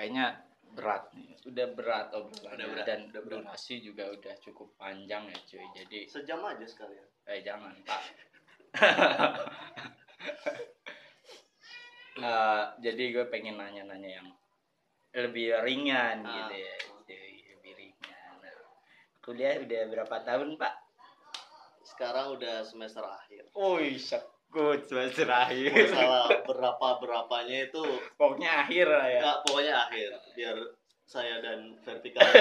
kayaknya 0.00 0.40
berat 0.72 1.12
nih 1.12 1.36
udah 1.44 1.66
berat 1.70 2.08
obrolannya 2.10 2.56
Udah 2.56 2.68
berat, 2.72 2.86
dan 2.86 3.00
udah 3.06 3.20
berat. 3.20 3.42
durasi 3.44 3.74
juga 3.80 4.08
udah 4.08 4.34
cukup 4.40 4.72
panjang 4.74 5.28
ya 5.28 5.38
cuy 5.44 5.66
jadi 5.76 5.98
Sejam 6.08 6.40
aja 6.42 6.64
sekalian. 6.64 7.04
eh 7.26 7.40
jangan 7.42 7.76
pak 7.84 8.02
Eh, 12.12 12.64
jadi 12.80 13.04
gue 13.10 13.24
pengen 13.26 13.56
nanya-nanya 13.56 14.20
yang 14.20 14.28
lebih 15.16 15.56
ringan 15.60 16.20
Ah. 16.20 16.32
gitu 16.42 16.54
ya 16.58 16.74
cuy 17.00 17.28
lebih 17.50 17.72
ringan 17.74 18.34
Nah, 18.36 18.56
kuliah 19.20 19.56
udah 19.58 19.82
berapa 19.86 20.16
tahun 20.22 20.54
pak 20.54 20.74
Sekarang 21.82 22.32
udah 22.32 22.60
semester 22.62 23.02
akhir. 23.02 23.48
Wih, 23.52 23.96
sekut 24.50 24.82
semester 24.82 25.30
akhir. 25.30 25.70
Masalah 25.94 26.26
berapa-berapanya 26.42 27.70
itu 27.70 27.84
Pokoknya 28.18 28.66
akhir 28.66 28.86
lah 28.90 29.06
ya. 29.06 29.20
nggak 29.22 29.38
pokoknya 29.46 29.74
akhir. 29.86 30.10
Biar 30.34 30.56
saya 31.06 31.38
dan 31.38 31.78
vertikal. 31.80 32.26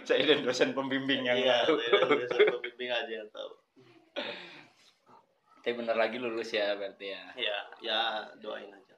Saya 0.00 0.22
dan 0.22 0.42
dosen 0.42 0.70
pembimbing 0.70 1.24
yang 1.24 1.34
Iya, 1.34 1.64
tahu. 1.64 1.78
saya 1.80 1.98
dan 2.04 2.18
dosen 2.20 2.40
pembimbing 2.50 2.90
aja 2.90 3.12
yang 3.22 3.30
tahu. 3.30 3.50
Tapi 5.60 5.72
bener 5.74 5.96
lagi 5.96 6.16
lulus 6.18 6.50
ya 6.50 6.74
berarti 6.76 7.10
ya. 7.10 7.22
Ya, 7.34 7.58
ya 7.80 8.00
doain 8.38 8.70
aja. 8.70 8.96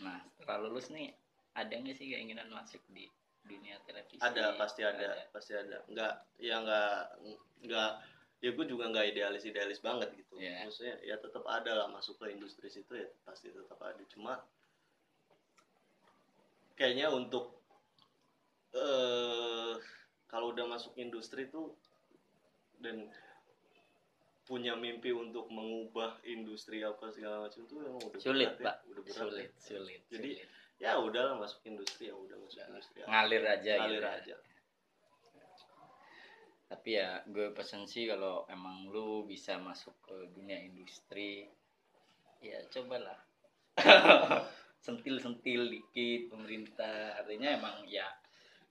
Nah, 0.00 0.18
setelah 0.32 0.64
lulus 0.64 0.90
nih 0.90 1.12
ada 1.52 1.70
nggak 1.70 1.94
sih 1.94 2.06
keinginan 2.08 2.48
masuk 2.50 2.82
di 2.90 3.06
dunia 3.44 3.78
televisi? 3.84 4.18
Ada, 4.20 4.56
pasti 4.56 4.82
ada, 4.82 5.22
pasti 5.30 5.52
ada. 5.54 5.84
Nggak, 5.86 6.12
ya 6.40 6.56
nggak, 6.60 6.98
nggak, 7.68 7.90
ya 8.44 8.52
gue 8.52 8.66
juga 8.68 8.92
nggak 8.92 9.16
idealis 9.16 9.48
idealis 9.48 9.80
banget 9.80 10.12
gitu. 10.20 10.36
Iya. 10.36 10.68
Maksudnya 10.68 11.00
ya 11.00 11.16
tetap 11.16 11.48
ada 11.48 11.72
lah 11.80 11.88
masuk 11.88 12.20
ke 12.20 12.28
industri 12.28 12.68
situ 12.68 12.92
ya 12.92 13.08
pasti 13.24 13.48
tetap 13.48 13.80
ada. 13.80 14.04
Cuma 14.12 14.36
kayaknya 16.76 17.08
untuk 17.08 17.56
eh 18.76 19.72
kalau 20.28 20.52
udah 20.52 20.66
masuk 20.68 20.92
industri 21.00 21.48
tuh 21.48 21.72
dan 22.84 23.08
punya 24.44 24.76
mimpi 24.76 25.08
untuk 25.08 25.48
mengubah 25.48 26.20
industri 26.28 26.84
apa 26.84 27.08
segala 27.08 27.48
macam 27.48 27.64
tuh 27.64 27.80
emang 27.80 28.02
udah 28.12 28.20
Sulit, 28.20 28.50
berat 28.60 28.60
ya, 28.60 28.66
Pak. 28.68 28.76
udah 28.92 29.02
berat 29.08 29.16
Sulit, 29.24 29.48
ya. 29.48 29.48
sulit. 29.56 30.00
Jadi, 30.12 30.30
sulit. 30.36 30.48
ya 30.84 30.92
udahlah 31.00 31.34
masuk 31.40 31.64
industri 31.64 32.12
ya 32.12 32.14
udah 32.18 32.36
masuk 32.44 32.60
Udah. 32.60 32.68
industri 32.76 32.98
ya. 33.00 33.06
ngalir 33.08 33.42
aja 33.48 33.72
ngalir 33.80 34.04
gitu. 34.04 34.16
aja 34.20 34.34
Tapi 36.74 36.98
ya 36.98 37.22
gue 37.30 37.54
pesen 37.54 37.86
sih 37.86 38.10
kalau 38.10 38.42
emang 38.50 38.90
lu 38.90 39.22
bisa 39.30 39.62
masuk 39.62 39.94
ke 40.02 40.16
dunia 40.34 40.58
industri 40.58 41.46
ya 42.42 42.58
cobalah. 42.66 43.22
sentil-sentil 44.84 45.72
dikit 45.72 46.28
pemerintah 46.28 47.16
artinya 47.16 47.56
emang 47.56 47.88
ya 47.88 48.04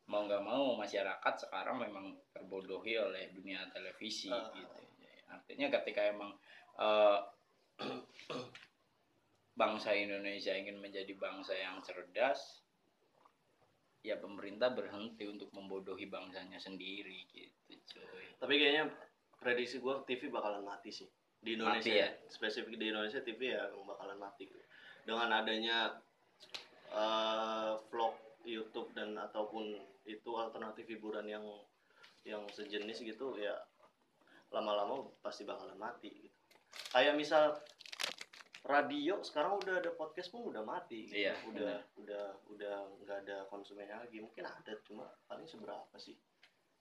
mau 0.05 0.27
nggak 0.29 0.45
mau 0.45 0.77
masyarakat 0.77 1.33
sekarang 1.47 1.79
memang 1.79 2.13
terbodohi 2.29 3.01
oleh 3.01 3.33
dunia 3.33 3.65
televisi 3.73 4.29
Ah. 4.29 4.51
gitu 4.53 4.83
artinya 5.31 5.67
ketika 5.79 6.05
emang 6.13 6.31
eh, 6.77 7.19
bangsa 9.59 9.97
Indonesia 9.97 10.53
ingin 10.53 10.77
menjadi 10.77 11.13
bangsa 11.17 11.57
yang 11.57 11.81
cerdas 11.81 12.61
ya 14.03 14.19
pemerintah 14.19 14.75
berhenti 14.75 15.23
untuk 15.23 15.47
membodohi 15.55 16.11
bangsanya 16.11 16.59
sendiri 16.59 17.23
gitu 17.31 17.79
cuy 17.95 18.27
tapi 18.37 18.59
kayaknya 18.59 18.91
prediksi 19.39 19.79
gue 19.79 19.95
TV 20.03 20.27
bakalan 20.27 20.63
mati 20.63 20.91
sih 20.91 21.07
di 21.43 21.59
Indonesia 21.59 21.91
Mati 21.91 22.03
ya? 22.03 22.09
spesifik 22.31 22.75
di 22.79 22.91
Indonesia 22.91 23.19
TV 23.19 23.55
ya 23.55 23.67
bakalan 23.83 24.19
mati 24.19 24.47
gitu. 24.47 24.59
dengan 25.03 25.31
adanya 25.31 25.99
eh, 26.91 27.71
vlog 27.91 28.15
YouTube 28.43 28.91
dan 28.95 29.15
ataupun 29.15 29.75
itu 30.03 30.31
alternatif 30.35 30.87
hiburan 30.87 31.27
yang 31.27 31.43
yang 32.23 32.43
sejenis 32.51 33.03
gitu 33.03 33.35
ya 33.39 33.55
lama-lama 34.51 35.07
pasti 35.19 35.43
bakalan 35.43 35.75
mati 35.75 36.11
gitu. 36.11 36.37
kayak 36.95 37.15
misal 37.19 37.55
radio 38.63 39.19
sekarang 39.19 39.59
udah 39.59 39.83
ada 39.83 39.91
podcast 39.91 40.31
pun 40.31 40.47
udah 40.47 40.63
mati. 40.63 41.11
Gitu. 41.11 41.27
Iya, 41.27 41.35
udah 41.51 41.75
udah 41.99 42.25
udah 42.47 42.75
nggak 43.03 43.17
ada 43.27 43.37
konsumennya 43.51 43.99
lagi. 43.99 44.23
Mungkin 44.23 44.43
ada 44.47 44.73
cuma 44.87 45.11
paling 45.27 45.43
seberapa 45.43 45.95
sih? 45.99 46.15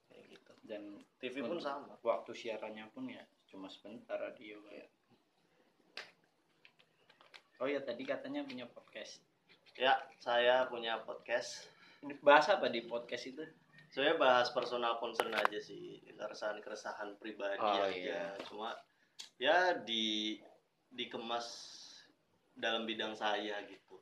Kayak 0.07 0.25
gitu. 0.39 0.53
Dan 0.63 0.83
TV 1.19 1.43
pun 1.43 1.59
sama. 1.59 1.99
waktu 2.07 2.31
siarannya 2.35 2.87
pun 2.95 3.11
ya 3.11 3.23
cuma 3.51 3.67
sebentar 3.67 4.17
radio 4.17 4.63
kayak. 4.71 4.89
Oh 7.59 7.67
ya 7.71 7.83
tadi 7.83 8.03
katanya 8.07 8.43
punya 8.47 8.67
podcast. 8.71 9.23
Ya, 9.79 9.99
saya 10.19 10.67
punya 10.71 11.03
podcast. 11.03 11.67
Ini 12.03 12.19
bahas 12.23 12.51
apa 12.51 12.67
di 12.71 12.83
podcast 12.87 13.25
itu? 13.27 13.43
Saya 13.93 14.17
bahas 14.19 14.51
personal 14.51 14.97
concern 14.99 15.31
aja 15.37 15.59
sih, 15.61 16.01
keresahan-keresahan 16.17 17.17
pribadi 17.21 17.61
Oh, 17.61 17.87
aja. 17.87 17.93
iya. 17.93 18.23
Cuma 18.49 18.73
ya 19.39 19.77
di 19.79 20.41
dikemas 20.93 21.47
dalam 22.53 22.85
bidang 22.85 23.17
saya 23.17 23.59
gitu. 23.67 23.97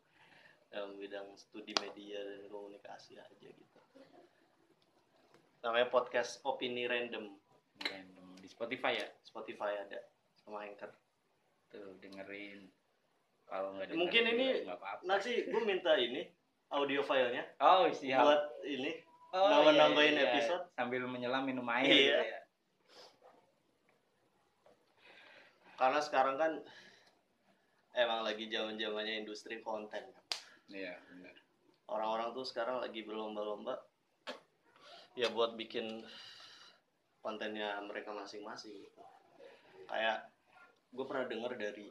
Dalam 0.70 0.98
bidang 0.98 1.35
studi 1.35 1.74
media 1.79 2.18
dan 2.20 2.46
komunikasi 2.46 3.18
aja 3.18 3.48
gitu. 3.50 3.81
Namanya 5.61 5.88
podcast 5.88 6.40
Opini 6.42 6.87
Random. 6.87 7.26
random 7.81 8.37
di 8.37 8.44
Spotify 8.44 8.92
ya 8.92 9.09
Spotify 9.24 9.72
ada 9.81 9.96
sama 10.37 10.68
Anchor. 10.68 10.92
tuh 11.70 11.96
dengerin 12.03 12.68
kalau 13.46 13.72
nggak 13.72 13.94
Mungkin 13.96 14.24
ini 14.37 14.66
nggak 14.68 14.76
apa-apa 14.76 15.00
Nanti 15.07 15.48
gue 15.48 15.62
minta 15.64 15.96
ini 15.96 16.26
audio 16.68 17.00
filenya 17.00 17.46
oh 17.57 17.88
siap 17.88 18.20
buat 18.20 18.42
ini 18.66 19.00
oh, 19.33 19.48
nambah-nambahin 19.48 20.18
episode. 20.18 20.66
sambil 20.76 21.07
menyelam 21.07 21.46
minum 21.46 21.64
air 21.72 21.88
Iya. 21.88 21.94
gitu 21.94 22.26
ya. 22.26 22.39
Karena 25.81 26.01
sekarang 26.05 26.37
kan 26.37 26.53
emang 27.97 28.21
lagi 28.21 28.53
zaman 28.53 28.77
zamannya 28.77 29.25
industri 29.25 29.64
konten 29.64 30.05
iya 30.69 31.01
benar. 31.09 31.33
Orang-orang 31.88 32.37
tuh 32.37 32.45
sekarang 32.45 32.85
lagi 32.85 33.03
berlomba-lomba 33.03 33.81
ya 35.16 35.33
buat 35.33 35.57
bikin 35.57 36.05
kontennya 37.25 37.81
mereka 37.83 38.12
masing-masing 38.12 38.77
gitu. 38.77 39.03
kayak 39.90 40.31
gue 40.95 41.05
pernah 41.09 41.27
dengar 41.27 41.59
dari 41.59 41.90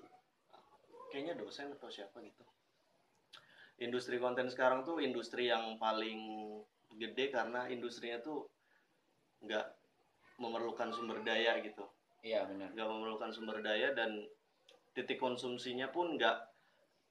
kayaknya 1.11 1.35
dosen 1.35 1.73
atau 1.75 1.91
siapa 1.91 2.21
gitu. 2.23 2.45
Industri 3.83 4.21
konten 4.21 4.47
sekarang 4.47 4.87
tuh 4.87 5.03
industri 5.03 5.51
yang 5.51 5.75
paling 5.81 6.21
gede 6.95 7.33
karena 7.33 7.67
industrinya 7.67 8.23
tuh 8.23 8.47
nggak 9.43 9.67
memerlukan 10.39 10.95
sumber 10.95 11.19
daya 11.27 11.59
gitu 11.59 11.83
iya 12.23 12.45
benar. 12.45 12.71
Nggak 12.75 12.89
memerlukan 12.89 13.31
sumber 13.31 13.63
daya 13.63 13.95
dan 13.95 14.27
titik 14.95 15.19
konsumsinya 15.21 15.87
pun 15.93 16.17
nggak 16.19 16.37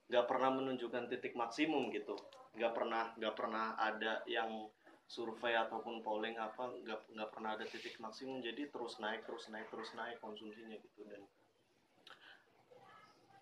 nggak 0.09 0.25
pernah 0.25 0.49
menunjukkan 0.53 1.09
titik 1.09 1.33
maksimum 1.37 1.89
gitu. 1.93 2.17
Nggak 2.57 2.73
pernah 2.73 3.13
nggak 3.17 3.35
pernah 3.37 3.77
ada 3.77 4.21
yang 4.25 4.69
survei 5.09 5.57
ataupun 5.57 6.05
polling 6.05 6.37
apa 6.37 6.69
nggak 6.85 7.13
nggak 7.17 7.29
pernah 7.33 7.57
ada 7.57 7.65
titik 7.65 7.97
maksimum. 7.97 8.41
Jadi 8.41 8.69
terus 8.69 9.01
naik 9.01 9.25
terus 9.25 9.49
naik 9.49 9.69
terus 9.73 9.89
naik 9.97 10.21
konsumsinya 10.21 10.77
gitu. 10.77 11.01
Dan 11.05 11.21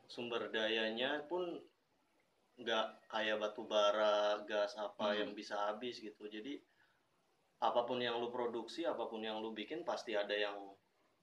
sumber 0.07 0.47
dayanya 0.47 1.23
pun 1.27 1.43
nggak 2.57 3.11
kayak 3.11 3.37
batu 3.37 3.67
bara 3.69 4.41
gas 4.49 4.73
apa 4.79 5.13
Hmm. 5.13 5.17
yang 5.19 5.31
bisa 5.37 5.55
habis 5.69 5.99
gitu. 6.01 6.25
Jadi 6.25 6.57
apa 7.57 7.83
pun 7.85 7.97
yang 7.97 8.21
lu 8.21 8.29
produksi 8.29 8.85
apa 8.85 9.09
pun 9.09 9.21
yang 9.21 9.41
lu 9.41 9.49
bikin 9.53 9.81
pasti 9.81 10.13
ada 10.13 10.33
yang 10.33 10.76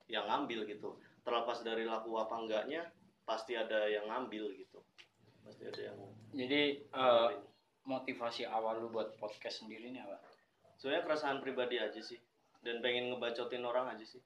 yang 0.07 0.27
ngambil 0.27 0.65
gitu. 0.65 0.95
Terlepas 1.23 1.61
dari 1.61 1.83
laku 1.83 2.15
apa 2.15 2.35
enggaknya 2.37 2.85
pasti 3.25 3.55
ada 3.55 3.89
yang 3.89 4.05
ngambil 4.07 4.53
gitu. 4.55 4.81
Pasti 5.41 5.65
ada 5.65 5.81
yang 5.93 5.97
jadi 6.33 6.85
ngambilin. 6.89 7.41
motivasi 7.85 8.45
awal 8.45 8.81
lu 8.81 8.89
buat 8.89 9.13
podcast 9.17 9.61
sendiri 9.61 9.89
ini 9.89 10.01
apa? 10.01 10.17
Sebenarnya 10.77 11.05
keresahan 11.05 11.39
pribadi 11.41 11.77
aja 11.77 12.01
sih. 12.01 12.17
Dan 12.61 12.81
pengen 12.81 13.13
ngebacotin 13.13 13.61
orang 13.61 13.93
aja 13.93 14.05
sih. 14.05 14.25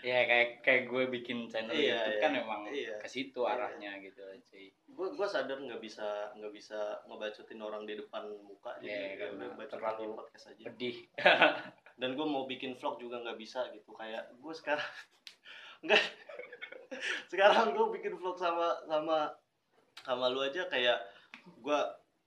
Ya 0.00 0.24
kayak 0.24 0.64
kayak 0.64 0.82
gue 0.88 1.12
bikin 1.12 1.44
channel 1.48 1.76
Iya, 1.76 1.92
YouTube 1.92 2.16
iya. 2.16 2.22
kan 2.24 2.32
emang 2.32 2.60
Iya. 2.66 2.96
ke 2.98 3.08
situ 3.08 3.40
Iya. 3.44 3.52
arahnya 3.52 3.92
gitu 4.00 4.24
cuy 4.48 4.72
gue 4.90 5.06
gue 5.12 5.28
sadar 5.28 5.60
nggak 5.60 5.76
bisa 5.78 6.32
nggak 6.34 6.50
bisa 6.50 7.04
ngebacotin 7.04 7.60
orang 7.60 7.84
di 7.84 8.00
depan 8.00 8.24
muka 8.40 8.80
Iya, 8.80 9.20
jadi 9.20 9.28
ya 9.28 9.52
bacotin 9.54 9.68
terlalu 9.70 10.16
podcast 10.16 10.46
aja. 10.50 10.64
pedih 10.66 10.96
dan 12.00 12.16
gue 12.16 12.24
mau 12.24 12.48
bikin 12.48 12.80
vlog 12.80 12.96
juga 12.96 13.20
nggak 13.20 13.36
bisa 13.36 13.68
gitu. 13.76 13.92
Kayak 13.92 14.32
gue 14.32 14.54
sekarang 14.56 14.90
nggak. 15.84 16.02
Sekarang 17.28 17.76
gue 17.76 17.86
bikin 18.00 18.16
vlog 18.16 18.40
sama 18.40 18.80
sama 18.88 19.36
sama 20.00 20.32
lu 20.32 20.40
aja 20.40 20.64
kayak 20.72 20.96
gue 21.60 21.80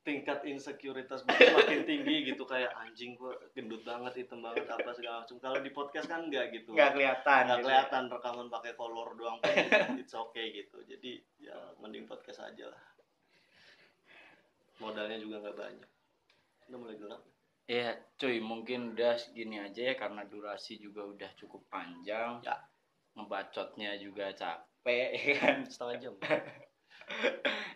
tingkat 0.06 0.46
insekuritas 0.46 1.26
gue 1.26 1.34
makin 1.58 1.82
tinggi 1.90 2.30
gitu. 2.30 2.46
Kayak 2.46 2.70
anjing 2.78 3.18
gue 3.18 3.34
gendut 3.58 3.82
banget 3.82 4.24
hitam 4.24 4.46
banget 4.46 4.70
apa 4.70 4.94
segala 4.94 5.26
macam 5.26 5.42
kalau 5.42 5.58
di 5.58 5.74
podcast 5.74 6.06
kan 6.06 6.30
nggak 6.30 6.54
gitu. 6.54 6.78
Nggak 6.78 6.94
kelihatan 6.94 7.42
nggak 7.50 7.58
gitu. 7.58 7.66
kelihatan 7.66 8.04
rekaman 8.14 8.48
pakai 8.54 8.72
kolor 8.78 9.18
doang 9.18 9.42
pun 9.42 9.50
it's 10.00 10.14
okay 10.14 10.54
gitu. 10.54 10.86
Jadi 10.86 11.18
ya 11.42 11.58
mending 11.82 12.06
podcast 12.06 12.46
aja 12.46 12.70
lah. 12.70 12.84
Modalnya 14.78 15.18
juga 15.18 15.42
nggak 15.42 15.58
banyak. 15.58 15.90
Udah 16.70 16.78
mulai 16.78 16.98
gelap 17.02 17.33
ya 17.63 17.95
cuy 18.19 18.43
mungkin 18.43 18.91
udah 18.93 19.15
segini 19.15 19.60
aja 19.60 19.91
ya 19.91 19.95
karena 19.95 20.28
durasi 20.28 20.78
juga 20.80 21.04
udah 21.08 21.32
cukup 21.39 21.63
panjang. 21.71 22.43
Ya. 22.43 22.58
ngebacotnya 23.13 23.93
juga 24.02 24.34
capek 24.34 25.10
ya 25.21 25.34
kan? 25.39 25.58
Setengah 25.69 25.97
jam. 26.02 26.15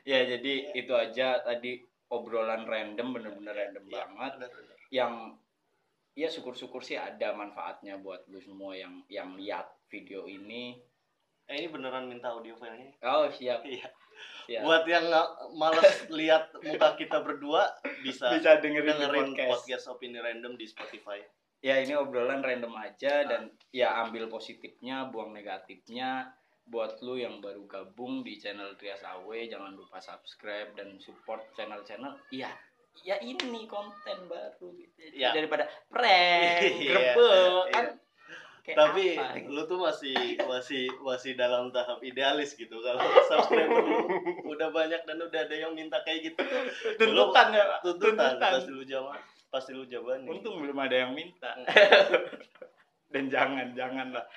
Ya 0.08 0.23
jadi 0.23 0.71
itu 0.71 0.93
aja 0.95 1.43
tadi 1.43 1.84
obrolan 2.08 2.63
random 2.63 3.12
bener-bener 3.12 3.52
random 3.52 3.86
Ya, 3.91 4.08
banget. 4.08 4.32
benar. 4.39 4.52
yang 4.88 5.13
ya 6.15 6.32
syukur-syukur 6.32 6.80
sih 6.80 6.95
ada 6.95 7.36
manfaatnya 7.36 8.00
buat 8.00 8.23
lu 8.32 8.39
semua 8.39 8.71
yang 8.71 9.04
yang 9.12 9.36
lihat 9.36 9.67
video 9.91 10.23
ini 10.23 10.80
eh 11.48 11.64
ini 11.64 11.68
beneran 11.72 12.12
minta 12.12 12.32
audio 12.32 12.54
filenya 12.56 12.92
oh 13.08 13.32
siap. 13.32 13.64
Iya. 13.64 13.88
Siap. 14.48 14.62
Buat 14.64 14.84
yang 14.88 15.08
nggak 15.08 15.28
males 15.56 15.92
lihat 16.20 16.52
muka 16.60 16.96
kita 16.96 17.22
berdua 17.24 17.72
bisa, 18.02 18.32
bisa 18.34 18.58
dengerin, 18.60 18.98
dengerin 18.98 19.28
podcast. 19.36 19.52
podcast. 19.64 19.86
opini 19.92 20.20
random 20.20 20.56
di 20.56 20.66
Spotify. 20.68 21.20
Ya 21.62 21.80
ini 21.80 21.94
obrolan 21.96 22.44
random 22.44 22.74
aja 22.76 23.24
dan 23.28 23.52
ya 23.72 23.96
ambil 24.04 24.28
positifnya 24.28 25.08
buang 25.08 25.32
negatifnya. 25.32 26.32
Buat 26.68 27.00
lu 27.00 27.16
yang 27.16 27.40
baru 27.40 27.64
gabung 27.64 28.28
di 28.28 28.36
channel 28.36 28.76
Trias 28.76 29.00
Awe 29.08 29.48
jangan 29.48 29.72
lupa 29.72 30.04
subscribe 30.04 30.76
dan 30.76 31.00
support 31.00 31.48
channel-channel. 31.56 32.12
Ya 32.28 32.52
ya 33.06 33.16
ini 33.22 33.70
konten 33.70 34.18
baru 34.26 34.74
gitu 34.74 34.98
Ya. 35.14 35.30
daripada 35.30 35.70
prank 35.86 36.66
Iya, 36.82 37.14
grebek 37.14 37.64
kan? 37.70 37.86
Iya. 37.94 38.07
Kayak 38.67 38.84
tapi 38.84 39.15
apa 39.15 39.39
gitu. 39.39 39.56
lu 39.56 39.63
tuh 39.63 39.80
masih 39.80 40.36
masih 40.43 40.91
masih 40.99 41.39
dalam 41.39 41.71
tahap 41.71 42.03
idealis 42.03 42.51
gitu 42.60 42.84
kalau 42.84 42.99
subscriber 43.32 43.80
lu 43.80 43.95
udah 44.43 44.67
banyak 44.75 45.08
dan 45.08 45.17
udah 45.23 45.39
ada 45.47 45.56
yang 45.56 45.71
minta 45.71 46.03
kayak 46.03 46.36
gitu. 46.36 46.43
Tuntutan 46.99 47.56
ya 47.56 47.63
Pak. 47.63 47.80
tuntutan 47.88 48.36
pasti 48.36 48.71
lu 48.75 48.84
jawab 48.84 49.15
pasti 49.47 49.71
lu 49.71 49.88
jawaban 49.88 50.27
untung 50.27 50.60
belum 50.60 50.75
ada 50.84 51.08
yang 51.08 51.15
minta. 51.15 51.56
Dan 53.08 53.32
jangan 53.32 53.71
jangan 53.71 54.12
lah 54.12 54.27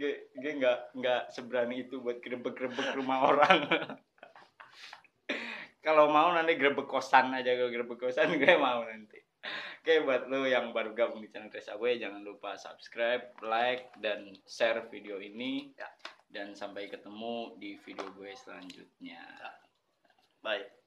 gue 0.00 0.32
gue 0.32 0.52
nggak 0.56 0.96
nggak 0.96 1.22
seberani 1.36 1.84
itu 1.84 2.00
buat 2.00 2.16
grebek-grebek 2.24 2.96
rumah 2.96 3.28
orang. 3.28 3.68
Kalau 5.84 6.08
mau 6.08 6.32
nanti 6.32 6.56
grebek 6.56 6.88
kosan 6.88 7.36
aja 7.36 7.54
kalau 7.54 7.70
grebek 7.70 8.00
kosan 8.00 8.40
gue 8.40 8.56
mau 8.56 8.82
nanti 8.82 9.25
oke 9.86 10.02
buat 10.02 10.26
lo 10.26 10.42
yang 10.42 10.74
baru 10.74 10.98
gabung 10.98 11.22
di 11.22 11.30
channel 11.30 11.46
Chris 11.46 11.70
Awe 11.70 11.94
jangan 11.94 12.26
lupa 12.26 12.58
subscribe 12.58 13.22
like 13.46 13.86
dan 14.02 14.34
share 14.42 14.82
video 14.90 15.22
ini. 15.22 15.70
Ya. 15.78 15.86
dan 16.26 16.58
sampai 16.58 16.90
ketemu 16.90 17.54
di 17.62 17.78
video 17.86 18.10
gue 18.18 18.34
selanjutnya. 18.34 19.22
Bye 20.42 20.85